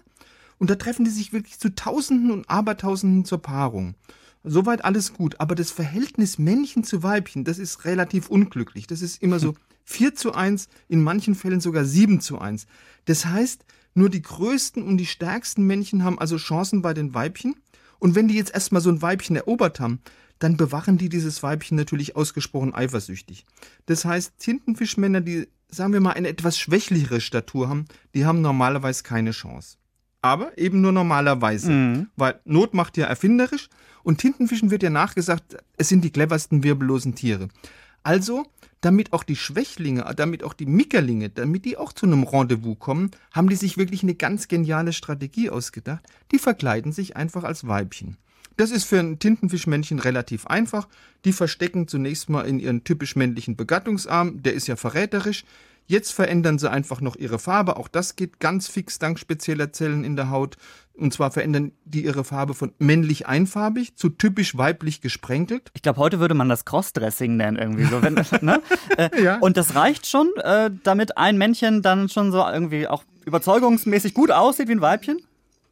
Und 0.58 0.70
da 0.70 0.76
treffen 0.76 1.04
die 1.04 1.10
sich 1.10 1.32
wirklich 1.32 1.58
zu 1.58 1.74
Tausenden 1.74 2.30
und 2.30 2.48
Abertausenden 2.48 3.24
zur 3.24 3.42
Paarung. 3.42 3.94
Soweit 4.44 4.84
alles 4.84 5.12
gut. 5.12 5.40
Aber 5.40 5.54
das 5.54 5.70
Verhältnis 5.70 6.38
Männchen 6.38 6.84
zu 6.84 7.02
Weibchen, 7.02 7.44
das 7.44 7.58
ist 7.58 7.84
relativ 7.84 8.28
unglücklich. 8.28 8.86
Das 8.86 9.02
ist 9.02 9.22
immer 9.22 9.38
so 9.38 9.54
4 9.84 10.14
zu 10.14 10.32
1, 10.32 10.68
in 10.88 11.02
manchen 11.02 11.34
Fällen 11.34 11.60
sogar 11.60 11.84
7 11.84 12.20
zu 12.20 12.38
1. 12.38 12.66
Das 13.06 13.26
heißt, 13.26 13.64
nur 13.94 14.08
die 14.08 14.22
größten 14.22 14.82
und 14.82 14.98
die 14.98 15.06
stärksten 15.06 15.66
Männchen 15.66 16.04
haben 16.04 16.18
also 16.18 16.36
Chancen 16.36 16.80
bei 16.80 16.94
den 16.94 17.12
Weibchen. 17.12 17.56
Und 18.00 18.16
wenn 18.16 18.26
die 18.26 18.34
jetzt 18.34 18.52
erstmal 18.52 18.82
so 18.82 18.90
ein 18.90 19.00
Weibchen 19.00 19.36
erobert 19.36 19.78
haben, 19.78 20.00
dann 20.40 20.56
bewachen 20.56 20.98
die 20.98 21.08
dieses 21.08 21.42
Weibchen 21.42 21.76
natürlich 21.76 22.16
ausgesprochen 22.16 22.74
eifersüchtig. 22.74 23.46
Das 23.86 24.04
heißt, 24.04 24.32
Tintenfischmänner, 24.38 25.20
die, 25.20 25.46
sagen 25.68 25.92
wir 25.92 26.00
mal, 26.00 26.14
eine 26.14 26.28
etwas 26.28 26.58
schwächlichere 26.58 27.20
Statur 27.20 27.68
haben, 27.68 27.84
die 28.14 28.24
haben 28.24 28.40
normalerweise 28.40 29.04
keine 29.04 29.30
Chance. 29.30 29.76
Aber 30.22 30.56
eben 30.58 30.80
nur 30.80 30.92
normalerweise. 30.92 31.70
Weil 32.16 32.40
Not 32.44 32.74
macht 32.74 32.96
ja 32.96 33.06
erfinderisch 33.06 33.68
und 34.02 34.18
Tintenfischen 34.18 34.70
wird 34.70 34.82
ja 34.82 34.90
nachgesagt, 34.90 35.56
es 35.76 35.88
sind 35.88 36.02
die 36.02 36.10
cleversten 36.10 36.62
wirbellosen 36.62 37.14
Tiere. 37.14 37.48
Also, 38.02 38.46
damit 38.80 39.12
auch 39.12 39.24
die 39.24 39.36
Schwächlinge, 39.36 40.10
damit 40.16 40.42
auch 40.42 40.54
die 40.54 40.66
Mickerlinge, 40.66 41.28
damit 41.28 41.64
die 41.64 41.76
auch 41.76 41.92
zu 41.92 42.06
einem 42.06 42.24
Rendezvous 42.24 42.78
kommen, 42.78 43.10
haben 43.32 43.48
die 43.48 43.56
sich 43.56 43.76
wirklich 43.76 44.02
eine 44.02 44.14
ganz 44.14 44.48
geniale 44.48 44.92
Strategie 44.92 45.50
ausgedacht. 45.50 46.06
Die 46.32 46.38
verkleiden 46.38 46.92
sich 46.92 47.16
einfach 47.16 47.44
als 47.44 47.66
Weibchen. 47.66 48.16
Das 48.56 48.70
ist 48.70 48.84
für 48.84 48.98
ein 48.98 49.18
Tintenfischmännchen 49.18 49.98
relativ 49.98 50.46
einfach. 50.46 50.88
Die 51.24 51.32
verstecken 51.32 51.88
zunächst 51.88 52.28
mal 52.28 52.42
in 52.42 52.58
ihren 52.58 52.84
typisch 52.84 53.16
männlichen 53.16 53.56
Begattungsarm, 53.56 54.42
der 54.42 54.54
ist 54.54 54.66
ja 54.66 54.76
verräterisch. 54.76 55.44
Jetzt 55.86 56.12
verändern 56.12 56.58
sie 56.58 56.70
einfach 56.70 57.00
noch 57.00 57.16
ihre 57.16 57.38
Farbe. 57.38 57.76
Auch 57.76 57.88
das 57.88 58.16
geht 58.16 58.38
ganz 58.38 58.68
fix 58.68 58.98
dank 58.98 59.18
spezieller 59.18 59.72
Zellen 59.72 60.04
in 60.04 60.14
der 60.14 60.30
Haut. 60.30 60.56
Und 61.00 61.14
zwar 61.14 61.30
verändern 61.30 61.72
die 61.84 62.04
ihre 62.04 62.24
Farbe 62.24 62.54
von 62.54 62.72
männlich 62.78 63.26
einfarbig 63.26 63.96
zu 63.96 64.10
typisch 64.10 64.56
weiblich 64.56 65.00
gesprenkelt. 65.00 65.70
Ich 65.74 65.82
glaube, 65.82 65.98
heute 65.98 66.20
würde 66.20 66.34
man 66.34 66.48
das 66.48 66.64
Crossdressing 66.64 67.36
nennen 67.36 67.56
irgendwie 67.56 67.84
so. 67.84 68.02
Wenn, 68.02 68.14
ne? 68.42 68.60
äh, 68.96 69.22
Ja. 69.22 69.38
Und 69.38 69.56
das 69.56 69.74
reicht 69.74 70.06
schon, 70.06 70.28
äh, 70.36 70.70
damit 70.82 71.16
ein 71.16 71.38
Männchen 71.38 71.82
dann 71.82 72.08
schon 72.08 72.32
so 72.32 72.38
irgendwie 72.38 72.86
auch 72.86 73.04
überzeugungsmäßig 73.24 74.14
gut 74.14 74.30
aussieht 74.30 74.68
wie 74.68 74.72
ein 74.72 74.80
Weibchen? 74.80 75.18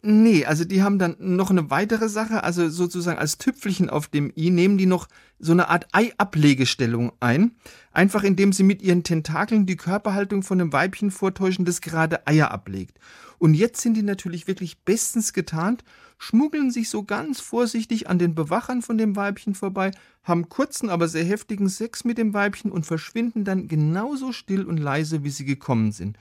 Nee, 0.00 0.44
also 0.44 0.64
die 0.64 0.82
haben 0.82 0.98
dann 0.98 1.16
noch 1.18 1.50
eine 1.50 1.70
weitere 1.70 2.08
Sache, 2.08 2.44
also 2.44 2.68
sozusagen 2.68 3.18
als 3.18 3.36
Tüpfelchen 3.36 3.90
auf 3.90 4.06
dem 4.06 4.32
i 4.36 4.50
nehmen 4.50 4.78
die 4.78 4.86
noch 4.86 5.08
so 5.40 5.50
eine 5.50 5.68
Art 5.68 5.88
Eiablegestellung 5.92 7.12
ein, 7.18 7.52
einfach 7.92 8.22
indem 8.22 8.52
sie 8.52 8.62
mit 8.62 8.80
ihren 8.80 9.02
Tentakeln 9.02 9.66
die 9.66 9.76
Körperhaltung 9.76 10.44
von 10.44 10.60
einem 10.60 10.72
Weibchen 10.72 11.10
vortäuschen, 11.10 11.64
das 11.64 11.80
gerade 11.80 12.26
Eier 12.28 12.52
ablegt. 12.52 12.98
Und 13.38 13.54
jetzt 13.54 13.80
sind 13.80 13.94
die 13.94 14.02
natürlich 14.02 14.46
wirklich 14.46 14.80
bestens 14.80 15.32
getarnt, 15.32 15.84
schmuggeln 16.18 16.70
sich 16.70 16.90
so 16.90 17.04
ganz 17.04 17.40
vorsichtig 17.40 18.08
an 18.08 18.18
den 18.18 18.34
Bewachern 18.34 18.82
von 18.82 18.98
dem 18.98 19.16
Weibchen 19.16 19.54
vorbei, 19.54 19.92
haben 20.24 20.48
kurzen, 20.48 20.90
aber 20.90 21.08
sehr 21.08 21.24
heftigen 21.24 21.68
Sex 21.68 22.04
mit 22.04 22.18
dem 22.18 22.34
Weibchen 22.34 22.72
und 22.72 22.84
verschwinden 22.84 23.44
dann 23.44 23.68
genauso 23.68 24.32
still 24.32 24.64
und 24.64 24.78
leise, 24.78 25.24
wie 25.24 25.30
sie 25.30 25.44
gekommen 25.44 25.92
sind. 25.92 26.18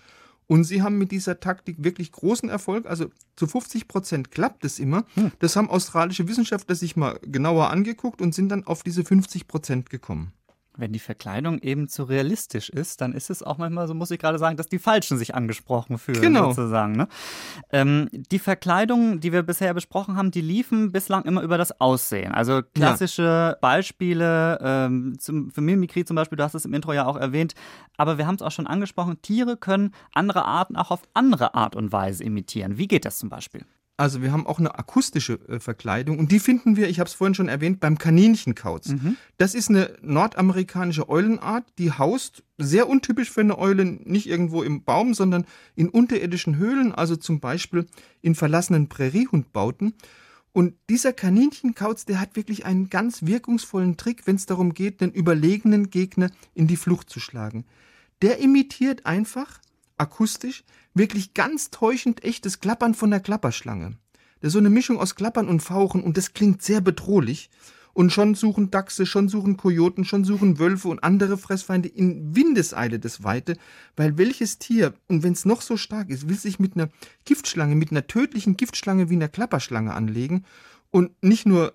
Und 0.47 0.63
sie 0.63 0.81
haben 0.81 0.97
mit 0.97 1.11
dieser 1.11 1.41
Taktik 1.41 1.83
wirklich 1.83 2.11
großen 2.13 2.47
Erfolg. 2.47 2.85
Also 2.85 3.11
zu 3.35 3.47
50 3.47 3.89
Prozent 3.89 4.31
klappt 4.31 4.63
es 4.63 4.79
immer. 4.79 5.03
Das 5.39 5.57
haben 5.57 5.69
australische 5.69 6.27
Wissenschaftler 6.27 6.75
sich 6.75 6.95
mal 6.95 7.19
genauer 7.21 7.69
angeguckt 7.69 8.21
und 8.21 8.33
sind 8.33 8.49
dann 8.49 8.65
auf 8.65 8.81
diese 8.81 9.03
50 9.03 9.47
Prozent 9.47 9.89
gekommen. 9.89 10.31
Wenn 10.77 10.93
die 10.93 10.99
Verkleidung 10.99 11.59
eben 11.59 11.87
zu 11.87 12.03
realistisch 12.03 12.69
ist, 12.69 13.01
dann 13.01 13.13
ist 13.13 13.29
es 13.29 13.41
auch 13.43 13.57
manchmal, 13.57 13.87
so 13.87 13.93
muss 13.93 14.11
ich 14.11 14.19
gerade 14.19 14.37
sagen, 14.39 14.57
dass 14.57 14.67
die 14.67 14.79
Falschen 14.79 15.17
sich 15.17 15.35
angesprochen 15.35 15.97
fühlen, 15.97 16.21
Genau. 16.21 16.51
sozusagen. 16.51 16.93
Ne? 16.93 17.07
Ähm, 17.71 18.09
die 18.11 18.39
Verkleidungen, 18.39 19.19
die 19.19 19.33
wir 19.33 19.43
bisher 19.43 19.73
besprochen 19.73 20.15
haben, 20.15 20.31
die 20.31 20.41
liefen 20.41 20.91
bislang 20.91 21.25
immer 21.25 21.41
über 21.41 21.57
das 21.57 21.79
Aussehen. 21.81 22.31
Also 22.31 22.61
klassische 22.75 23.57
Beispiele, 23.61 24.59
ähm, 24.61 25.17
zum, 25.19 25.51
für 25.51 25.61
Mimikry 25.61 26.05
zum 26.05 26.15
Beispiel, 26.15 26.37
du 26.37 26.43
hast 26.43 26.53
es 26.55 26.65
im 26.65 26.73
Intro 26.73 26.93
ja 26.93 27.05
auch 27.05 27.17
erwähnt, 27.17 27.53
aber 27.97 28.17
wir 28.17 28.27
haben 28.27 28.35
es 28.35 28.41
auch 28.41 28.51
schon 28.51 28.67
angesprochen, 28.67 29.21
Tiere 29.21 29.57
können 29.57 29.93
andere 30.13 30.45
Arten 30.45 30.75
auch 30.75 30.91
auf 30.91 31.01
andere 31.13 31.55
Art 31.55 31.75
und 31.75 31.91
Weise 31.91 32.23
imitieren. 32.23 32.77
Wie 32.77 32.87
geht 32.87 33.05
das 33.05 33.17
zum 33.17 33.29
Beispiel? 33.29 33.65
Also 33.99 34.21
wir 34.21 34.31
haben 34.31 34.45
auch 34.45 34.59
eine 34.59 34.77
akustische 34.77 35.39
äh, 35.49 35.59
Verkleidung 35.59 36.19
und 36.19 36.31
die 36.31 36.39
finden 36.39 36.77
wir, 36.77 36.87
ich 36.87 36.99
habe 36.99 37.07
es 37.07 37.15
vorhin 37.15 37.33
schon 37.33 37.49
erwähnt, 37.49 37.79
beim 37.79 37.97
Kaninchenkauz. 37.97 38.89
Das 39.37 39.55
ist 39.55 39.69
eine 39.69 39.97
nordamerikanische 40.03 41.09
Eulenart, 41.09 41.65
die 41.79 41.91
haust, 41.91 42.43
sehr 42.59 42.87
untypisch 42.87 43.31
für 43.31 43.41
eine 43.41 43.57
Eule, 43.57 43.85
nicht 43.85 44.27
irgendwo 44.27 44.61
im 44.61 44.83
Baum, 44.83 45.15
sondern 45.15 45.45
in 45.75 45.89
unterirdischen 45.89 46.57
Höhlen, 46.57 46.93
also 46.93 47.15
zum 47.15 47.39
Beispiel 47.39 47.87
in 48.21 48.35
verlassenen 48.35 48.87
Präriehundbauten. 48.87 49.95
Und 50.53 50.75
dieser 50.89 51.13
Kaninchenkauz, 51.13 52.05
der 52.05 52.19
hat 52.19 52.35
wirklich 52.35 52.65
einen 52.65 52.89
ganz 52.89 53.25
wirkungsvollen 53.25 53.97
Trick, 53.97 54.25
wenn 54.25 54.35
es 54.35 54.45
darum 54.45 54.73
geht, 54.73 55.01
den 55.01 55.11
überlegenen 55.11 55.89
Gegner 55.89 56.29
in 56.53 56.67
die 56.67 56.77
Flucht 56.77 57.09
zu 57.09 57.19
schlagen. 57.19 57.65
Der 58.21 58.39
imitiert 58.39 59.05
einfach 59.05 59.59
akustisch 59.97 60.63
wirklich 60.93 61.33
ganz 61.33 61.69
täuschend 61.69 62.23
echtes 62.23 62.59
Klappern 62.59 62.93
von 62.93 63.11
der 63.11 63.19
Klapperschlange. 63.19 63.97
Das 64.39 64.49
ist 64.49 64.53
so 64.53 64.59
eine 64.59 64.69
Mischung 64.69 64.99
aus 64.99 65.15
Klappern 65.15 65.47
und 65.47 65.61
Fauchen 65.61 66.03
und 66.03 66.17
das 66.17 66.33
klingt 66.33 66.61
sehr 66.61 66.81
bedrohlich. 66.81 67.49
Und 67.93 68.11
schon 68.11 68.35
suchen 68.35 68.69
Dachse, 68.69 69.07
schon 69.07 69.27
suchen 69.27 69.57
Kojoten, 69.57 70.05
schon 70.05 70.23
suchen 70.23 70.59
Wölfe 70.59 70.87
und 70.87 71.03
andere 71.03 71.35
Fressfeinde 71.35 71.89
in 71.89 72.35
Windeseile 72.35 72.99
das 72.99 73.23
Weite, 73.23 73.57
weil 73.95 74.19
welches 74.19 74.59
Tier, 74.59 74.93
und 75.07 75.23
wenn 75.23 75.33
es 75.33 75.45
noch 75.45 75.63
so 75.63 75.77
stark 75.77 76.11
ist, 76.11 76.29
will 76.29 76.37
sich 76.37 76.59
mit 76.59 76.75
einer 76.75 76.89
Giftschlange, 77.25 77.73
mit 77.73 77.89
einer 77.89 78.05
tödlichen 78.05 78.55
Giftschlange 78.55 79.09
wie 79.09 79.15
einer 79.15 79.29
Klapperschlange 79.29 79.95
anlegen 79.95 80.45
und 80.91 81.11
nicht 81.23 81.47
nur 81.47 81.73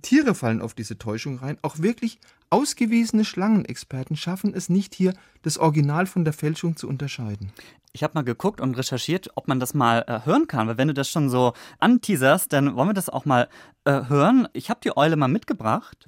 Tiere 0.00 0.36
fallen 0.36 0.62
auf 0.62 0.74
diese 0.74 0.96
Täuschung 0.96 1.38
rein, 1.38 1.58
auch 1.62 1.80
wirklich 1.80 2.20
ausgewiesene 2.54 3.24
Schlangenexperten 3.24 4.16
schaffen 4.16 4.54
es 4.54 4.68
nicht 4.68 4.94
hier, 4.94 5.12
das 5.42 5.58
Original 5.58 6.06
von 6.06 6.24
der 6.24 6.32
Fälschung 6.32 6.76
zu 6.76 6.88
unterscheiden. 6.88 7.52
Ich 7.92 8.04
habe 8.04 8.14
mal 8.14 8.22
geguckt 8.22 8.60
und 8.60 8.76
recherchiert, 8.76 9.28
ob 9.34 9.48
man 9.48 9.58
das 9.58 9.74
mal 9.74 10.04
äh, 10.06 10.24
hören 10.24 10.46
kann, 10.46 10.68
weil 10.68 10.78
wenn 10.78 10.86
du 10.86 10.94
das 10.94 11.10
schon 11.10 11.28
so 11.30 11.52
anteaserst, 11.80 12.52
dann 12.52 12.76
wollen 12.76 12.90
wir 12.90 12.94
das 12.94 13.08
auch 13.08 13.24
mal 13.24 13.48
äh, 13.82 14.02
hören. 14.08 14.46
Ich 14.52 14.70
habe 14.70 14.78
die 14.84 14.96
Eule 14.96 15.16
mal 15.16 15.26
mitgebracht. 15.26 16.06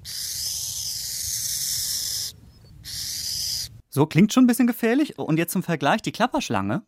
So 3.89 4.05
klingt 4.05 4.31
schon 4.31 4.45
ein 4.45 4.47
bisschen 4.47 4.67
gefährlich. 4.67 5.19
Und 5.19 5.39
jetzt 5.39 5.51
zum 5.51 5.63
Vergleich 5.63 6.01
die 6.01 6.13
Klapperschlange. 6.13 6.83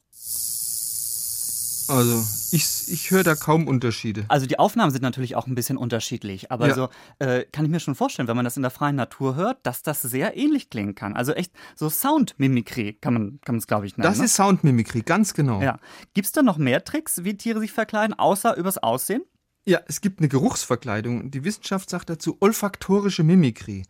Also, 1.90 2.24
ich, 2.52 2.92
ich 2.92 3.12
höre 3.12 3.24
da 3.24 3.36
kaum 3.36 3.68
Unterschiede. 3.68 4.26
Also 4.28 4.46
die 4.46 4.60
Aufnahmen 4.60 4.92
sind 4.92 5.02
natürlich 5.02 5.36
auch 5.36 5.48
ein 5.48 5.56
bisschen 5.56 5.78
unterschiedlich, 5.78 6.52
aber 6.52 6.68
Ja. 6.68 6.76
so 6.76 6.90
äh, 7.20 7.46
kann 7.52 7.66
ich 7.66 7.72
mir 7.72 7.80
schon 7.80 7.96
vorstellen, 7.96 8.28
wenn 8.28 8.36
man 8.36 8.46
das 8.46 8.56
in 8.56 8.62
der 8.62 8.72
freien 8.72 8.96
Natur 8.96 9.36
hört, 9.36 9.58
dass 9.64 9.84
das 9.84 10.02
sehr 10.02 10.38
ähnlich 10.38 10.70
klingen 10.70 10.96
kann. 10.96 11.16
Also 11.16 11.34
echt 11.34 11.52
so 11.76 11.90
Soundmimikrie 11.90 12.94
kann 12.94 13.14
man 13.46 13.58
es 13.58 13.68
glaube 13.68 13.86
ich 13.86 13.98
nennen. 13.98 14.10
Das 14.10 14.20
ne? 14.20 14.26
ist 14.26 14.36
Soundmimikrie, 14.36 15.02
ganz 15.02 15.34
genau. 15.34 15.62
ja. 15.62 15.80
Gibt's 16.14 16.32
da 16.32 16.44
noch 16.44 16.58
mehr 16.58 16.84
Tricks, 16.84 17.24
wie 17.24 17.36
Tiere 17.36 17.60
sich 17.60 17.72
verkleiden, 17.72 18.18
außer 18.18 18.56
übers 18.56 18.78
Aussehen? 18.78 19.24
Ja, 19.66 19.82
es 19.88 20.02
gibt 20.02 20.20
eine 20.20 20.30
Geruchsverkleidung. 20.30 21.32
Die 21.32 21.44
Wissenschaft 21.44 21.90
sagt 21.90 22.10
dazu 22.10 22.38
olfaktorische 22.40 23.24
Mimikrie. 23.24 23.84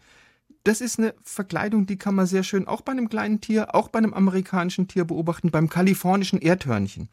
Das 0.63 0.81
ist 0.81 0.99
eine 0.99 1.13
Verkleidung, 1.23 1.85
die 1.85 1.97
kann 1.97 2.15
man 2.15 2.25
sehr 2.25 2.43
schön 2.43 2.67
auch 2.67 2.81
bei 2.81 2.91
einem 2.91 3.07
kleinen 3.09 3.39
Tier, 3.39 3.73
auch 3.75 3.87
bei 3.87 3.99
einem 3.99 4.13
amerikanischen 4.13 4.87
Tier 4.87 5.05
beobachten, 5.05 5.51
beim 5.51 5.69
kalifornischen 5.69 6.41
Erdhörnchen. 6.41 7.07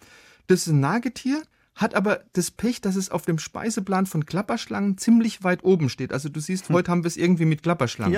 Das 0.46 0.60
ist 0.60 0.68
ein 0.68 0.80
Nagetier, 0.80 1.42
hat 1.74 1.94
aber 1.94 2.24
das 2.32 2.50
Pech, 2.50 2.80
dass 2.80 2.96
es 2.96 3.10
auf 3.10 3.22
dem 3.22 3.38
Speiseplan 3.38 4.06
von 4.06 4.24
Klapperschlangen 4.24 4.96
ziemlich 4.98 5.44
weit 5.44 5.62
oben 5.64 5.88
steht. 5.88 6.12
Also 6.12 6.28
du 6.28 6.40
siehst, 6.40 6.68
heute 6.70 6.90
haben 6.90 7.04
wir 7.04 7.08
es 7.08 7.16
irgendwie 7.16 7.44
mit 7.44 7.62
Klapperschlangen. 7.62 8.14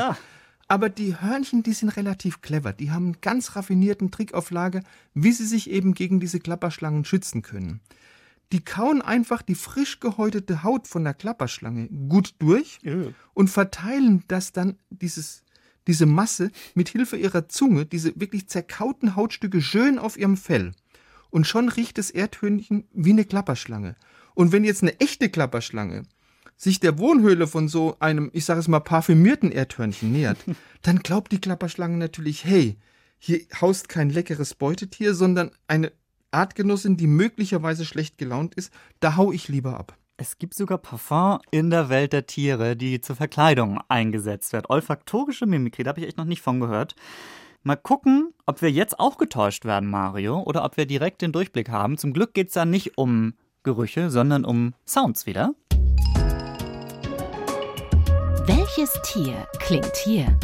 Aber 0.68 0.90
die 0.90 1.18
Hörnchen, 1.18 1.62
die 1.62 1.72
sind 1.72 1.88
relativ 1.90 2.42
clever. 2.42 2.72
Die 2.74 2.90
haben 2.90 3.06
einen 3.06 3.20
ganz 3.22 3.56
raffinierten 3.56 4.10
Trick 4.10 4.34
auf 4.34 4.50
Lager, 4.50 4.82
wie 5.14 5.32
sie 5.32 5.46
sich 5.46 5.70
eben 5.70 5.94
gegen 5.94 6.20
diese 6.20 6.40
Klapperschlangen 6.40 7.04
schützen 7.06 7.40
können. 7.42 7.80
Die 8.52 8.64
kauen 8.64 9.02
einfach 9.02 9.42
die 9.42 9.54
frisch 9.54 9.98
gehäutete 9.98 10.62
Haut 10.62 10.86
von 10.86 11.04
der 11.04 11.14
Klapperschlange 11.14 11.88
gut 12.08 12.34
durch 12.38 12.78
und 13.34 13.48
verteilen 13.48 14.24
das 14.28 14.52
dann, 14.52 14.76
dieses, 14.90 15.42
diese 15.86 16.06
Masse, 16.06 16.50
mit 16.74 16.90
Hilfe 16.90 17.16
ihrer 17.16 17.48
Zunge, 17.48 17.86
diese 17.86 18.18
wirklich 18.20 18.46
zerkauten 18.46 19.16
Hautstücke 19.16 19.60
schön 19.62 19.98
auf 19.98 20.18
ihrem 20.18 20.36
Fell. 20.36 20.72
Und 21.30 21.46
schon 21.46 21.68
riecht 21.68 21.98
das 21.98 22.10
Erdhörnchen 22.10 22.88
wie 22.92 23.10
eine 23.10 23.24
Klapperschlange. 23.24 23.96
Und 24.34 24.52
wenn 24.52 24.64
jetzt 24.64 24.82
eine 24.82 24.98
echte 25.00 25.28
Klapperschlange 25.28 26.04
sich 26.56 26.80
der 26.80 26.98
Wohnhöhle 26.98 27.46
von 27.46 27.68
so 27.68 27.96
einem, 28.00 28.30
ich 28.32 28.44
sage 28.44 28.60
es 28.60 28.68
mal, 28.68 28.80
parfümierten 28.80 29.52
Erdhörnchen 29.52 30.12
nähert, 30.12 30.38
dann 30.82 31.00
glaubt 31.00 31.32
die 31.32 31.40
Klapperschlange 31.40 31.96
natürlich, 31.96 32.44
hey, 32.44 32.76
hier 33.18 33.40
haust 33.60 33.88
kein 33.88 34.10
leckeres 34.10 34.54
Beutetier, 34.54 35.14
sondern 35.14 35.50
eine 35.66 35.92
Artgenossin, 36.30 36.96
die 36.96 37.06
möglicherweise 37.06 37.84
schlecht 37.84 38.18
gelaunt 38.18 38.54
ist, 38.54 38.72
da 39.00 39.16
hau 39.16 39.32
ich 39.32 39.48
lieber 39.48 39.78
ab. 39.78 39.96
Es 40.20 40.38
gibt 40.38 40.54
sogar 40.54 40.78
Parfum 40.78 41.38
in 41.52 41.70
der 41.70 41.88
Welt 41.88 42.12
der 42.12 42.26
Tiere, 42.26 42.76
die 42.76 43.00
zur 43.00 43.14
Verkleidung 43.14 43.80
eingesetzt 43.88 44.52
wird. 44.52 44.68
Olfaktorische 44.68 45.46
Mimikrie, 45.46 45.84
da 45.84 45.90
habe 45.90 46.00
ich 46.00 46.08
echt 46.08 46.16
noch 46.16 46.24
nicht 46.24 46.42
von 46.42 46.58
gehört. 46.58 46.96
Mal 47.68 47.76
gucken, 47.76 48.33
ob 48.46 48.62
wir 48.62 48.70
jetzt 48.70 48.98
auch 48.98 49.18
getäuscht 49.18 49.66
werden, 49.66 49.90
Mario, 49.90 50.40
oder 50.40 50.64
ob 50.64 50.78
wir 50.78 50.87
direkt 50.87 51.20
den 51.20 51.33
Durchblick 51.33 51.68
haben. 51.68 51.98
Zum 51.98 52.14
Glück 52.14 52.33
geht 52.33 52.48
es 52.48 52.54
da 52.54 52.64
nicht 52.64 52.96
um 52.96 53.35
Gerüche, 53.62 54.09
sondern 54.09 54.46
um 54.46 54.72
Sounds 54.87 55.26
wieder. 55.26 55.52
Welches 58.46 58.98
Tier 59.02 59.46
klingt 59.59 59.94
hier? 59.96 60.35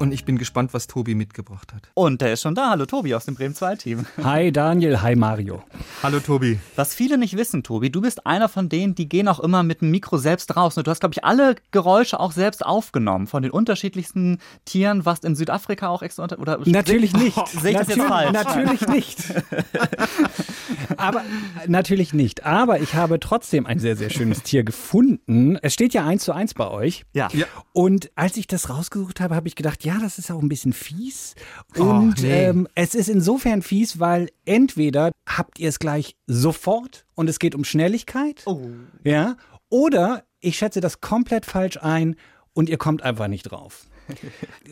Und 0.00 0.12
ich 0.12 0.24
bin 0.24 0.38
gespannt, 0.38 0.72
was 0.72 0.86
Tobi 0.86 1.14
mitgebracht 1.14 1.74
hat. 1.74 1.90
Und 1.92 2.22
der 2.22 2.32
ist 2.32 2.40
schon 2.40 2.54
da. 2.54 2.70
Hallo 2.70 2.86
Tobi 2.86 3.14
aus 3.14 3.26
dem 3.26 3.34
Bremen 3.34 3.54
2 3.54 3.76
Team. 3.76 4.06
Hi 4.24 4.50
Daniel, 4.50 5.02
hi 5.02 5.14
Mario. 5.14 5.62
Hallo 6.02 6.20
Tobi. 6.20 6.58
Was 6.74 6.94
viele 6.94 7.18
nicht 7.18 7.36
wissen, 7.36 7.62
Tobi, 7.62 7.90
du 7.90 8.00
bist 8.00 8.26
einer 8.26 8.48
von 8.48 8.70
denen, 8.70 8.94
die 8.94 9.10
gehen 9.10 9.28
auch 9.28 9.40
immer 9.40 9.62
mit 9.62 9.82
dem 9.82 9.90
Mikro 9.90 10.16
selbst 10.16 10.56
raus. 10.56 10.78
Und 10.78 10.86
du 10.86 10.90
hast, 10.90 11.00
glaube 11.00 11.12
ich, 11.12 11.22
alle 11.22 11.54
Geräusche 11.70 12.18
auch 12.18 12.32
selbst 12.32 12.64
aufgenommen. 12.64 13.26
Von 13.26 13.42
den 13.42 13.50
unterschiedlichsten 13.52 14.38
Tieren. 14.64 15.04
Warst 15.04 15.26
in 15.26 15.34
Südafrika 15.34 15.88
auch 15.88 16.00
extra 16.00 16.22
unter. 16.22 16.38
Oder 16.38 16.58
Natürlich 16.64 17.12
nicht. 17.12 17.36
Sehe 17.48 17.72
ich 17.72 17.76
das 17.76 17.88
jetzt 17.88 17.98
Natürlich- 17.98 18.08
falsch? 18.08 18.32
Natürlich 18.32 18.88
nicht. 18.88 19.18
Aber 20.96 21.22
natürlich 21.66 22.12
nicht. 22.12 22.44
Aber 22.44 22.80
ich 22.80 22.94
habe 22.94 23.20
trotzdem 23.20 23.64
ein 23.66 23.78
sehr, 23.78 23.96
sehr 23.96 24.10
schönes 24.10 24.42
Tier 24.42 24.64
gefunden. 24.64 25.56
Es 25.62 25.72
steht 25.74 25.94
ja 25.94 26.04
eins 26.04 26.24
zu 26.24 26.32
eins 26.32 26.52
bei 26.54 26.68
euch. 26.68 27.04
Ja. 27.14 27.28
Ja. 27.32 27.46
Und 27.72 28.10
als 28.16 28.36
ich 28.36 28.46
das 28.46 28.68
rausgesucht 28.70 29.20
habe, 29.20 29.34
habe 29.34 29.48
ich 29.48 29.54
gedacht, 29.56 29.84
ja, 29.84 29.89
das 29.98 30.18
ist 30.18 30.30
auch 30.30 30.42
ein 30.42 30.48
bisschen 30.48 30.72
fies. 30.72 31.34
Und 31.76 32.22
nee. 32.22 32.44
ähm, 32.44 32.68
es 32.74 32.94
ist 32.94 33.08
insofern 33.08 33.62
fies, 33.62 33.98
weil 33.98 34.28
entweder 34.44 35.12
habt 35.26 35.58
ihr 35.58 35.68
es 35.68 35.78
gleich 35.78 36.16
sofort 36.26 37.06
und 37.14 37.28
es 37.28 37.38
geht 37.38 37.54
um 37.54 37.64
Schnelligkeit. 37.64 38.42
Oh. 38.46 38.60
Ja. 39.04 39.36
Oder 39.70 40.24
ich 40.40 40.58
schätze 40.58 40.80
das 40.80 41.00
komplett 41.00 41.46
falsch 41.46 41.78
ein 41.78 42.16
und 42.52 42.68
ihr 42.68 42.78
kommt 42.78 43.02
einfach 43.02 43.28
nicht 43.28 43.44
drauf. 43.44 43.86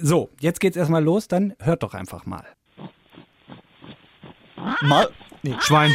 So, 0.01 0.31
jetzt 0.41 0.61
geht's 0.61 0.77
erstmal 0.77 1.03
los, 1.03 1.29
dann 1.29 1.55
hört 1.61 1.83
doch 1.83 1.95
einfach 1.95 2.27
mal. 2.27 2.45
Mal. 4.83 5.09
Nee. 5.43 5.55
Schwein. 5.61 5.95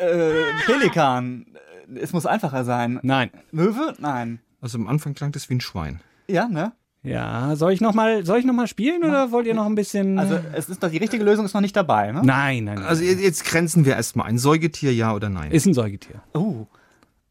Äh, 0.00 0.52
Pelikan. 0.66 1.46
Es 1.94 2.12
muss 2.12 2.26
einfacher 2.26 2.64
sein. 2.64 3.00
Nein. 3.02 3.30
Möwe? 3.50 3.94
Nein. 3.98 4.40
Also 4.60 4.78
am 4.78 4.86
Anfang 4.88 5.14
klang 5.14 5.32
das 5.32 5.48
wie 5.48 5.54
ein 5.54 5.60
Schwein. 5.60 6.00
Ja, 6.32 6.48
ne? 6.48 6.72
Ja, 7.04 7.56
soll 7.56 7.72
ich 7.72 7.80
noch 7.80 7.94
mal, 7.94 8.24
soll 8.24 8.38
ich 8.38 8.44
noch 8.44 8.54
mal 8.54 8.68
spielen 8.68 9.02
oder 9.02 9.32
wollt 9.32 9.46
ihr 9.46 9.54
noch 9.54 9.66
ein 9.66 9.74
bisschen? 9.74 10.18
Also 10.20 10.38
es 10.52 10.68
ist 10.68 10.82
doch 10.82 10.90
die 10.90 10.98
richtige 10.98 11.24
Lösung 11.24 11.44
ist 11.44 11.52
noch 11.52 11.60
nicht 11.60 11.74
dabei, 11.76 12.12
ne? 12.12 12.22
nein, 12.24 12.64
nein, 12.64 12.76
nein. 12.76 12.84
Also 12.84 13.02
jetzt 13.02 13.44
grenzen 13.44 13.84
wir 13.84 13.96
erstmal 13.96 14.28
ein. 14.28 14.38
Säugetier, 14.38 14.94
ja 14.94 15.12
oder 15.12 15.28
nein? 15.28 15.50
ist 15.50 15.66
ein 15.66 15.74
Säugetier. 15.74 16.22
Oh. 16.32 16.66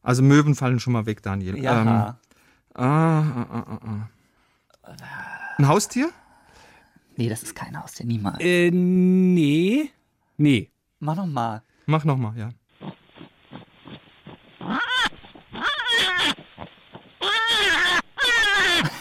Also 0.03 0.23
Möwen 0.23 0.55
fallen 0.55 0.79
schon 0.79 0.93
mal 0.93 1.05
weg, 1.05 1.23
Daniel. 1.23 1.55
Ähm, 1.55 1.63
Ja. 1.63 2.17
ah, 2.73 2.83
ah, 2.83 3.45
ah, 3.49 3.65
ah, 3.67 3.79
ah. 3.85 4.93
Ein 5.57 5.67
Haustier? 5.67 6.09
nee, 7.15 7.29
das 7.29 7.43
ist 7.43 7.55
kein 7.55 7.81
Haustier, 7.81 8.05
niemals. 8.05 8.39
Äh, 8.39 8.71
nee. 8.71 9.89
Nee. 10.37 10.69
Mach 10.99 11.15
noch 11.15 11.27
mal. 11.27 11.61
Mach 11.85 12.03
nochmal, 12.03 12.37
ja. 12.37 12.49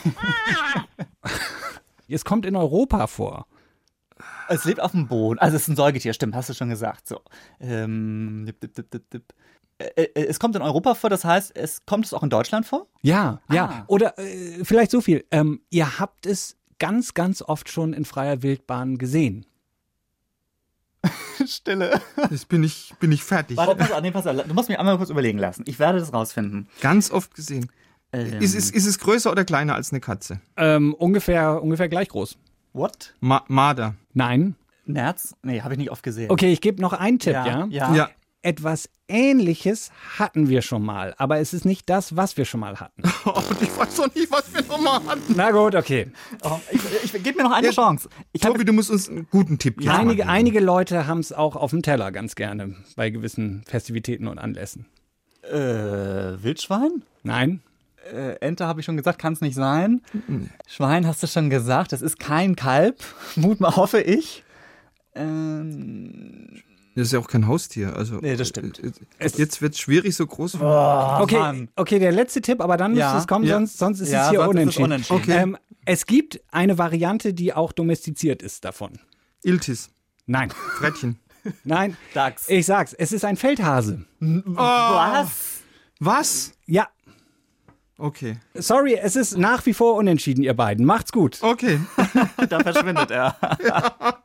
Es 2.09 2.25
kommt 2.25 2.45
in 2.45 2.57
Europa 2.57 3.07
vor. 3.07 3.47
Es 4.49 4.65
lebt 4.65 4.81
auf 4.81 4.91
dem 4.91 5.07
Boden. 5.07 5.39
Also 5.39 5.55
es 5.57 5.63
ist 5.63 5.69
ein 5.69 5.77
Säugetier, 5.77 6.13
stimmt, 6.13 6.35
hast 6.35 6.49
du 6.49 6.55
schon 6.55 6.69
gesagt. 6.69 7.07
So. 7.07 7.21
Ähm, 7.61 8.45
dip, 8.47 8.61
dip, 8.61 8.75
dip, 8.75 8.91
dip, 8.91 9.11
dip. 9.11 9.33
Es 10.15 10.41
kommt 10.41 10.57
in 10.57 10.63
Europa 10.63 10.95
vor, 10.95 11.09
das 11.09 11.25
heißt, 11.25 11.57
es 11.57 11.87
kommt 11.87 12.05
es 12.07 12.13
auch 12.13 12.23
in 12.25 12.29
Deutschland 12.31 12.67
vor? 12.67 12.87
Ja, 13.03 13.41
Ah. 13.49 13.55
ja. 13.55 13.85
Oder 13.87 14.19
äh, 14.19 14.65
vielleicht 14.65 14.91
so 14.91 15.01
viel. 15.01 15.25
Ähm, 15.31 15.61
ihr 15.71 15.99
habt 16.01 16.27
es 16.27 16.57
ganz, 16.81 17.15
ganz 17.15 17.43
oft 17.43 17.69
schon 17.71 17.93
in 17.93 18.05
freier 18.05 18.43
Wildbahn 18.43 18.99
gesehen. 18.99 19.47
Stille. 21.47 21.99
Jetzt 22.31 22.49
bin 22.49 22.63
ich, 22.65 22.93
bin 23.01 23.11
ich 23.13 23.23
fertig. 23.25 23.57
Warte, 23.57 23.75
pass 23.77 23.91
auf, 23.93 24.03
nee, 24.03 24.11
pass 24.11 24.27
auf. 24.27 24.37
Du 24.43 24.53
musst 24.53 24.69
mich 24.69 24.79
einmal 24.79 24.99
kurz 24.99 25.09
überlegen 25.11 25.39
lassen. 25.39 25.63
Ich 25.67 25.79
werde 25.79 25.99
das 26.01 26.13
rausfinden. 26.13 26.69
Ganz 26.83 27.11
oft 27.11 27.35
gesehen. 27.35 27.71
Ähm, 28.13 28.41
Ist, 28.41 28.55
es, 28.57 28.71
ist 28.71 28.87
es 28.87 28.99
größer 28.99 29.31
oder 29.31 29.45
kleiner 29.45 29.75
als 29.75 29.93
eine 29.93 30.01
Katze? 30.01 30.41
Ähm, 30.57 30.95
ungefähr, 30.95 31.63
ungefähr 31.63 31.89
gleich 31.89 32.09
groß. 32.09 32.37
what? 32.73 33.15
Ma 33.21 33.45
Marder. 33.49 33.95
Nein. 34.15 34.57
Nerz? 34.87 35.35
Nee, 35.43 35.61
habe 35.63 35.75
ich 35.75 35.79
nicht 35.79 35.91
oft 35.91 36.03
gesehen. 36.03 36.31
Okay, 36.31 36.53
ich 36.53 36.61
gebe 36.61 36.83
noch 36.83 36.93
einen 36.93 37.19
Tipp, 37.21 37.35
Ja, 37.35 37.47
ja? 37.47 37.67
ja. 37.71 37.95
Ja. 37.95 38.11
Etwas 38.43 38.89
Ähnliches 39.07 39.91
hatten 40.19 40.49
wir 40.49 40.63
schon 40.63 40.83
mal, 40.83 41.15
aber 41.19 41.39
es 41.41 41.53
ist 41.53 41.67
nicht 41.67 41.91
das, 41.91 42.17
was 42.17 42.39
wir 42.39 42.47
schon 42.47 42.61
mal 42.61 42.81
hatten. 42.81 43.03
Oh, 43.27 43.43
ich 43.61 43.77
weiß 43.79 43.97
doch 43.97 44.15
nicht, 44.15 44.33
was 44.33 44.53
wir 44.55 44.63
nochmal 44.63 44.99
hatten. 45.07 45.35
Na 45.37 45.51
gut, 45.51 45.75
okay. 45.75 46.11
Oh, 46.43 46.59
ich, 46.71 46.81
ich, 47.15 47.23
gib 47.23 47.37
mir 47.37 47.43
noch 47.43 47.53
eine 47.53 47.67
Ja, 47.67 47.73
Chance. 47.75 48.09
Ich 48.33 48.41
Tobi, 48.41 48.65
du 48.65 48.73
musst 48.73 48.91
uns 48.91 49.11
einen 49.11 49.29
guten 49.31 49.59
Tipp 49.59 49.77
geben. 49.77 49.91
Einige, 49.91 50.27
einige 50.27 50.59
Leute 50.61 51.07
haben 51.07 51.21
es 51.21 51.33
auch 51.35 51.55
auf 51.55 51.71
dem 51.71 51.83
Teller 51.83 52.11
ganz 52.13 52.35
gerne 52.35 52.75
bei 52.97 53.11
gewissen 53.11 53.63
Festivitäten 53.67 54.27
und 54.27 54.39
Anlässen. 54.39 54.87
äh, 55.43 55.55
Wildschwein? 56.43 57.03
Nein? 57.23 57.61
Äh, 58.13 58.35
Ente 58.41 58.67
habe 58.67 58.81
ich 58.81 58.87
schon 58.87 58.97
gesagt, 58.97 59.19
kann 59.19 59.33
es 59.33 59.41
nicht 59.41 59.55
sein. 59.55 60.03
Schwein 60.67 61.07
hast 61.07 61.23
du 61.23 61.27
schon 61.27 61.51
gesagt, 61.51 61.93
das 61.93 62.03
ist 62.03 62.19
kein 62.19 62.57
Kalb. 62.57 62.99
Mut 63.37 63.61
mal, 63.61 63.77
hoffe 63.77 64.01
ich. 64.01 64.45
Ähm, 65.15 66.61
Das 66.95 67.07
ist 67.07 67.13
ja 67.13 67.19
auch 67.19 67.29
kein 67.29 67.47
Haustier. 67.47 67.95
Also, 67.97 68.17
Nee, 68.17 68.37
das 68.37 68.49
stimmt. 68.49 68.79
äh, 68.83 68.91
Jetzt 69.21 69.63
wird 69.63 69.75
es 69.75 69.81
schwierig, 69.81 70.15
so 70.17 70.27
groß. 70.27 70.57
Okay, 70.57 71.39
Mann. 71.39 71.69
okay, 71.77 71.99
der 71.99 72.13
letzte 72.13 72.41
Tipp, 72.41 72.61
aber 72.61 72.77
dann 72.77 72.95
Ja. 72.97 73.07
müsste 73.07 73.19
es 73.19 73.27
kommen, 73.27 73.45
Ja. 73.47 73.55
sonst, 73.55 73.79
sonst 73.79 74.01
ist 74.01 74.11
Ja, 74.13 74.25
es 74.25 74.31
hier 74.31 74.41
sonst 74.41 74.49
ist 74.49 74.69
es 74.69 74.77
unentschieden. 74.77 74.85
unentschieden. 74.85 75.21
Okay. 75.23 75.43
Ähm, 75.43 75.57
es 75.85 76.07
gibt 76.07 76.41
eine 76.51 76.79
Variante, 76.79 77.33
die 77.35 77.55
auch 77.55 77.73
domestiziert 77.73 78.43
ist 78.43 78.65
davon. 78.65 78.99
Iltis, 79.43 79.91
Nein, 80.27 80.51
Frettchen. 80.79 81.19
nein. 81.65 81.97
Dachs. 82.15 82.49
Ich 82.49 82.67
sag's, 82.67 82.93
es 82.93 83.13
ist 83.13 83.25
ein 83.25 83.37
Feldhase. 83.37 84.05
Was? 84.21 85.63
Was? 85.99 86.53
Ja, 86.67 86.89
Okay. 88.01 88.39
sorry, 88.55 88.95
es 88.95 89.15
ist 89.15 89.37
nach 89.37 89.67
wie 89.67 89.75
vor 89.75 89.95
unentschieden, 89.95 90.43
ihr 90.43 90.55
beiden. 90.55 90.87
Macht's 90.87 91.13
gut. 91.13 91.39
Okay. 91.43 91.79
Da 92.49 92.61
verschwindet 92.61 93.11
er. 93.11 93.37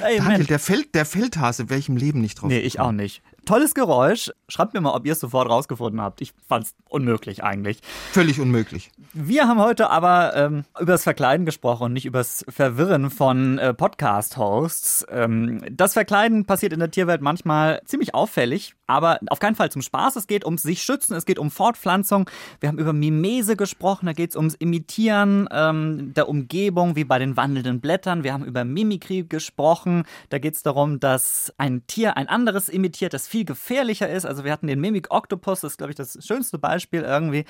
Ey, 0.00 0.18
Daniel, 0.18 0.44
der, 0.44 0.58
Feld, 0.58 0.94
der 0.94 1.04
Feldhase 1.04 1.70
wäre 1.70 1.78
ich 1.78 1.88
im 1.88 1.96
Leben 1.96 2.20
nicht 2.20 2.40
drauf. 2.42 2.48
Nee, 2.48 2.58
ich 2.58 2.80
auch 2.80 2.90
nicht. 2.92 3.22
Tolles 3.44 3.74
Geräusch. 3.74 4.30
Schreibt 4.48 4.74
mir 4.74 4.80
mal, 4.80 4.94
ob 4.94 5.06
ihr 5.06 5.12
es 5.12 5.20
sofort 5.20 5.48
rausgefunden 5.48 6.00
habt. 6.00 6.20
Ich 6.20 6.32
fand's 6.48 6.74
unmöglich 6.88 7.42
eigentlich. 7.42 7.80
Völlig 8.12 8.40
unmöglich. 8.40 8.90
Wir 9.12 9.48
haben 9.48 9.60
heute 9.60 9.90
aber 9.90 10.34
ähm, 10.36 10.64
über 10.78 10.92
das 10.92 11.02
Verkleiden 11.02 11.46
gesprochen 11.46 11.84
und 11.84 11.92
nicht 11.92 12.06
über 12.06 12.18
das 12.18 12.44
Verwirren 12.48 13.10
von 13.10 13.58
äh, 13.58 13.74
Podcast-Hosts. 13.74 15.06
Ähm, 15.10 15.60
das 15.70 15.92
Verkleiden 15.92 16.44
passiert 16.46 16.72
in 16.72 16.80
der 16.80 16.90
Tierwelt 16.90 17.20
manchmal 17.20 17.80
ziemlich 17.84 18.14
auffällig, 18.14 18.74
aber 18.86 19.18
auf 19.28 19.40
keinen 19.40 19.56
Fall 19.56 19.70
zum 19.70 19.82
Spaß. 19.82 20.16
Es 20.16 20.26
geht 20.26 20.44
ums 20.44 20.62
sich 20.62 20.82
schützen, 20.82 21.14
es 21.14 21.26
geht 21.26 21.38
um 21.38 21.50
Fortpflanzung. 21.50 22.30
Wir 22.60 22.68
haben 22.68 22.78
über 22.78 22.92
Mimese 22.92 23.56
gesprochen, 23.56 24.06
da 24.06 24.12
geht 24.12 24.30
es 24.30 24.36
ums 24.36 24.54
Imitieren 24.54 25.48
ähm, 25.50 26.12
der 26.14 26.28
Umgebung, 26.28 26.96
wie 26.96 27.04
bei 27.04 27.18
den 27.18 27.36
wandelnden 27.36 27.80
Blättern. 27.80 28.24
Wir 28.24 28.32
haben 28.32 28.44
über 28.44 28.64
Mimikry 28.64 29.24
gesprochen. 29.24 30.04
Da 30.30 30.38
geht 30.38 30.54
es 30.54 30.62
darum, 30.62 31.00
dass 31.00 31.52
ein 31.58 31.86
Tier 31.86 32.16
ein 32.16 32.28
anderes 32.28 32.68
imitiert, 32.68 33.14
das 33.14 33.26
viel 33.34 33.44
gefährlicher 33.44 34.08
ist. 34.08 34.24
Also 34.24 34.44
wir 34.44 34.52
hatten 34.52 34.68
den 34.68 34.80
Mimic 34.80 35.10
Octopus, 35.10 35.62
das 35.62 35.72
ist, 35.72 35.78
glaube 35.78 35.90
ich, 35.90 35.96
das 35.96 36.16
schönste 36.24 36.56
Beispiel 36.56 37.00
irgendwie. 37.02 37.44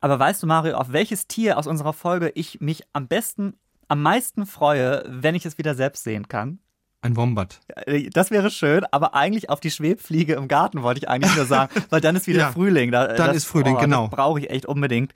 Aber 0.00 0.18
weißt 0.18 0.42
du, 0.42 0.48
Mario, 0.48 0.76
auf 0.76 0.92
welches 0.92 1.28
Tier 1.28 1.56
aus 1.56 1.68
unserer 1.68 1.92
Folge 1.92 2.32
ich 2.34 2.60
mich 2.60 2.82
am 2.92 3.06
besten, 3.06 3.54
am 3.86 4.02
meisten 4.02 4.44
freue, 4.44 5.04
wenn 5.06 5.36
ich 5.36 5.46
es 5.46 5.56
wieder 5.56 5.76
selbst 5.76 6.02
sehen 6.02 6.26
kann? 6.26 6.58
Ein 7.02 7.16
Wombat. 7.16 7.60
Äh, 7.86 8.10
Das 8.10 8.32
wäre 8.32 8.50
schön, 8.50 8.84
aber 8.90 9.14
eigentlich 9.14 9.50
auf 9.50 9.60
die 9.60 9.70
Schwebfliege 9.70 10.34
im 10.34 10.48
Garten 10.48 10.82
wollte 10.82 10.98
ich 10.98 11.08
eigentlich 11.08 11.36
nur 11.36 11.46
sagen, 11.46 11.72
weil 11.90 12.00
dann 12.00 12.16
ist 12.16 12.26
wieder 12.26 12.40
Ja, 12.40 12.50
Frühling. 12.50 12.90
Da, 12.90 13.06
dann 13.14 13.32
ist 13.36 13.44
Frühling, 13.44 13.78
genau. 13.78 14.08
Das 14.08 14.16
brauche 14.16 14.40
ich 14.40 14.50
echt 14.50 14.66
unbedingt. 14.66 15.12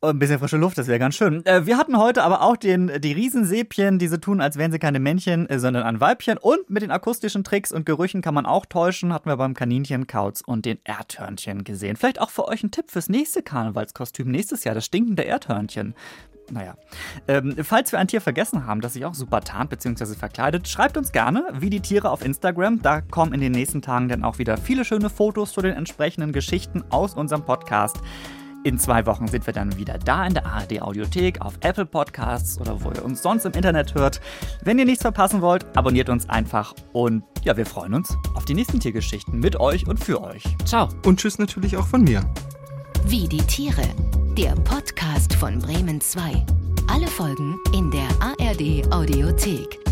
Und 0.00 0.10
Ein 0.10 0.18
bisschen 0.20 0.38
frische 0.38 0.58
Luft, 0.58 0.78
das 0.78 0.86
wäre 0.86 1.00
ganz 1.00 1.16
schön. 1.16 1.44
Äh, 1.44 1.66
Wir 1.66 1.76
hatten 1.76 1.98
heute 1.98 2.22
aber 2.22 2.42
auch 2.42 2.56
den, 2.56 3.00
die 3.00 3.12
Riesensäbchen, 3.12 3.98
die 3.98 4.06
so 4.06 4.16
tun, 4.16 4.40
als 4.40 4.56
wären 4.56 4.70
sie 4.70 4.78
keine 4.78 5.00
Männchen, 5.00 5.50
äh, 5.50 5.58
sondern 5.58 5.82
ein 5.82 6.00
Weibchen. 6.00 6.38
Und 6.38 6.70
mit 6.70 6.84
den 6.84 6.92
akustischen 6.92 7.42
Tricks 7.42 7.72
und 7.72 7.84
Gerüchen 7.84 8.22
kann 8.22 8.32
man 8.32 8.46
auch 8.46 8.64
täuschen. 8.64 9.12
Hatten 9.12 9.28
wir 9.28 9.36
beim 9.36 9.54
Kaninchen, 9.54 10.06
Kauz 10.06 10.40
und 10.40 10.66
den 10.66 10.78
Erdhörnchen 10.84 11.64
gesehen. 11.64 11.96
Vielleicht 11.96 12.20
auch 12.20 12.30
für 12.30 12.46
euch 12.46 12.62
ein 12.62 12.70
Tipp 12.70 12.92
fürs 12.92 13.08
nächste 13.08 13.42
Karnevalskostüm 13.42 14.30
nächstes 14.30 14.62
Jahr, 14.62 14.76
das 14.76 14.84
stinkende 14.84 15.24
Erdhörnchen. 15.24 15.96
Naja. 16.48 16.76
Ähm, 17.26 17.56
falls 17.64 17.90
wir 17.90 17.98
ein 17.98 18.06
Tier 18.06 18.20
vergessen 18.20 18.66
haben, 18.66 18.80
das 18.80 18.92
sich 18.92 19.04
auch 19.04 19.14
super 19.14 19.40
tarnt 19.40 19.70
bzw. 19.70 20.14
verkleidet, 20.14 20.68
schreibt 20.68 20.96
uns 20.96 21.10
gerne, 21.10 21.44
wie 21.54 21.70
die 21.70 21.80
Tiere 21.80 22.10
auf 22.10 22.24
Instagram. 22.24 22.82
Da 22.82 23.00
kommen 23.00 23.34
in 23.34 23.40
den 23.40 23.52
nächsten 23.52 23.82
Tagen 23.82 24.08
dann 24.08 24.22
auch 24.22 24.38
wieder 24.38 24.58
viele 24.58 24.84
schöne 24.84 25.10
Fotos 25.10 25.52
zu 25.52 25.60
den 25.60 25.74
entsprechenden 25.74 26.32
Geschichten 26.32 26.84
aus 26.90 27.14
unserem 27.14 27.44
Podcast. 27.44 27.96
In 28.68 28.78
zwei 28.78 29.06
Wochen 29.06 29.26
sind 29.26 29.46
wir 29.46 29.54
dann 29.54 29.78
wieder 29.78 29.96
da 29.96 30.26
in 30.26 30.34
der 30.34 30.44
ARD 30.44 30.82
Audiothek, 30.82 31.40
auf 31.40 31.54
Apple 31.60 31.86
Podcasts 31.86 32.60
oder 32.60 32.84
wo 32.84 32.90
ihr 32.90 33.02
uns 33.02 33.22
sonst 33.22 33.46
im 33.46 33.52
Internet 33.52 33.94
hört. 33.94 34.20
Wenn 34.62 34.78
ihr 34.78 34.84
nichts 34.84 35.00
verpassen 35.00 35.40
wollt, 35.40 35.64
abonniert 35.74 36.10
uns 36.10 36.28
einfach 36.28 36.74
und 36.92 37.22
ja, 37.44 37.56
wir 37.56 37.64
freuen 37.64 37.94
uns 37.94 38.14
auf 38.34 38.44
die 38.44 38.52
nächsten 38.52 38.78
Tiergeschichten 38.78 39.40
mit 39.40 39.58
euch 39.58 39.88
und 39.88 40.04
für 40.04 40.22
euch. 40.22 40.42
Ciao. 40.66 40.90
Und 41.06 41.18
tschüss 41.18 41.38
natürlich 41.38 41.78
auch 41.78 41.86
von 41.86 42.02
mir. 42.02 42.22
Wie 43.06 43.26
die 43.26 43.38
Tiere. 43.38 43.88
Der 44.36 44.50
Podcast 44.50 45.32
von 45.32 45.60
Bremen 45.60 46.02
2. 46.02 46.44
Alle 46.88 47.06
Folgen 47.06 47.56
in 47.72 47.90
der 47.90 48.08
ARD 48.20 48.92
Audiothek. 48.92 49.87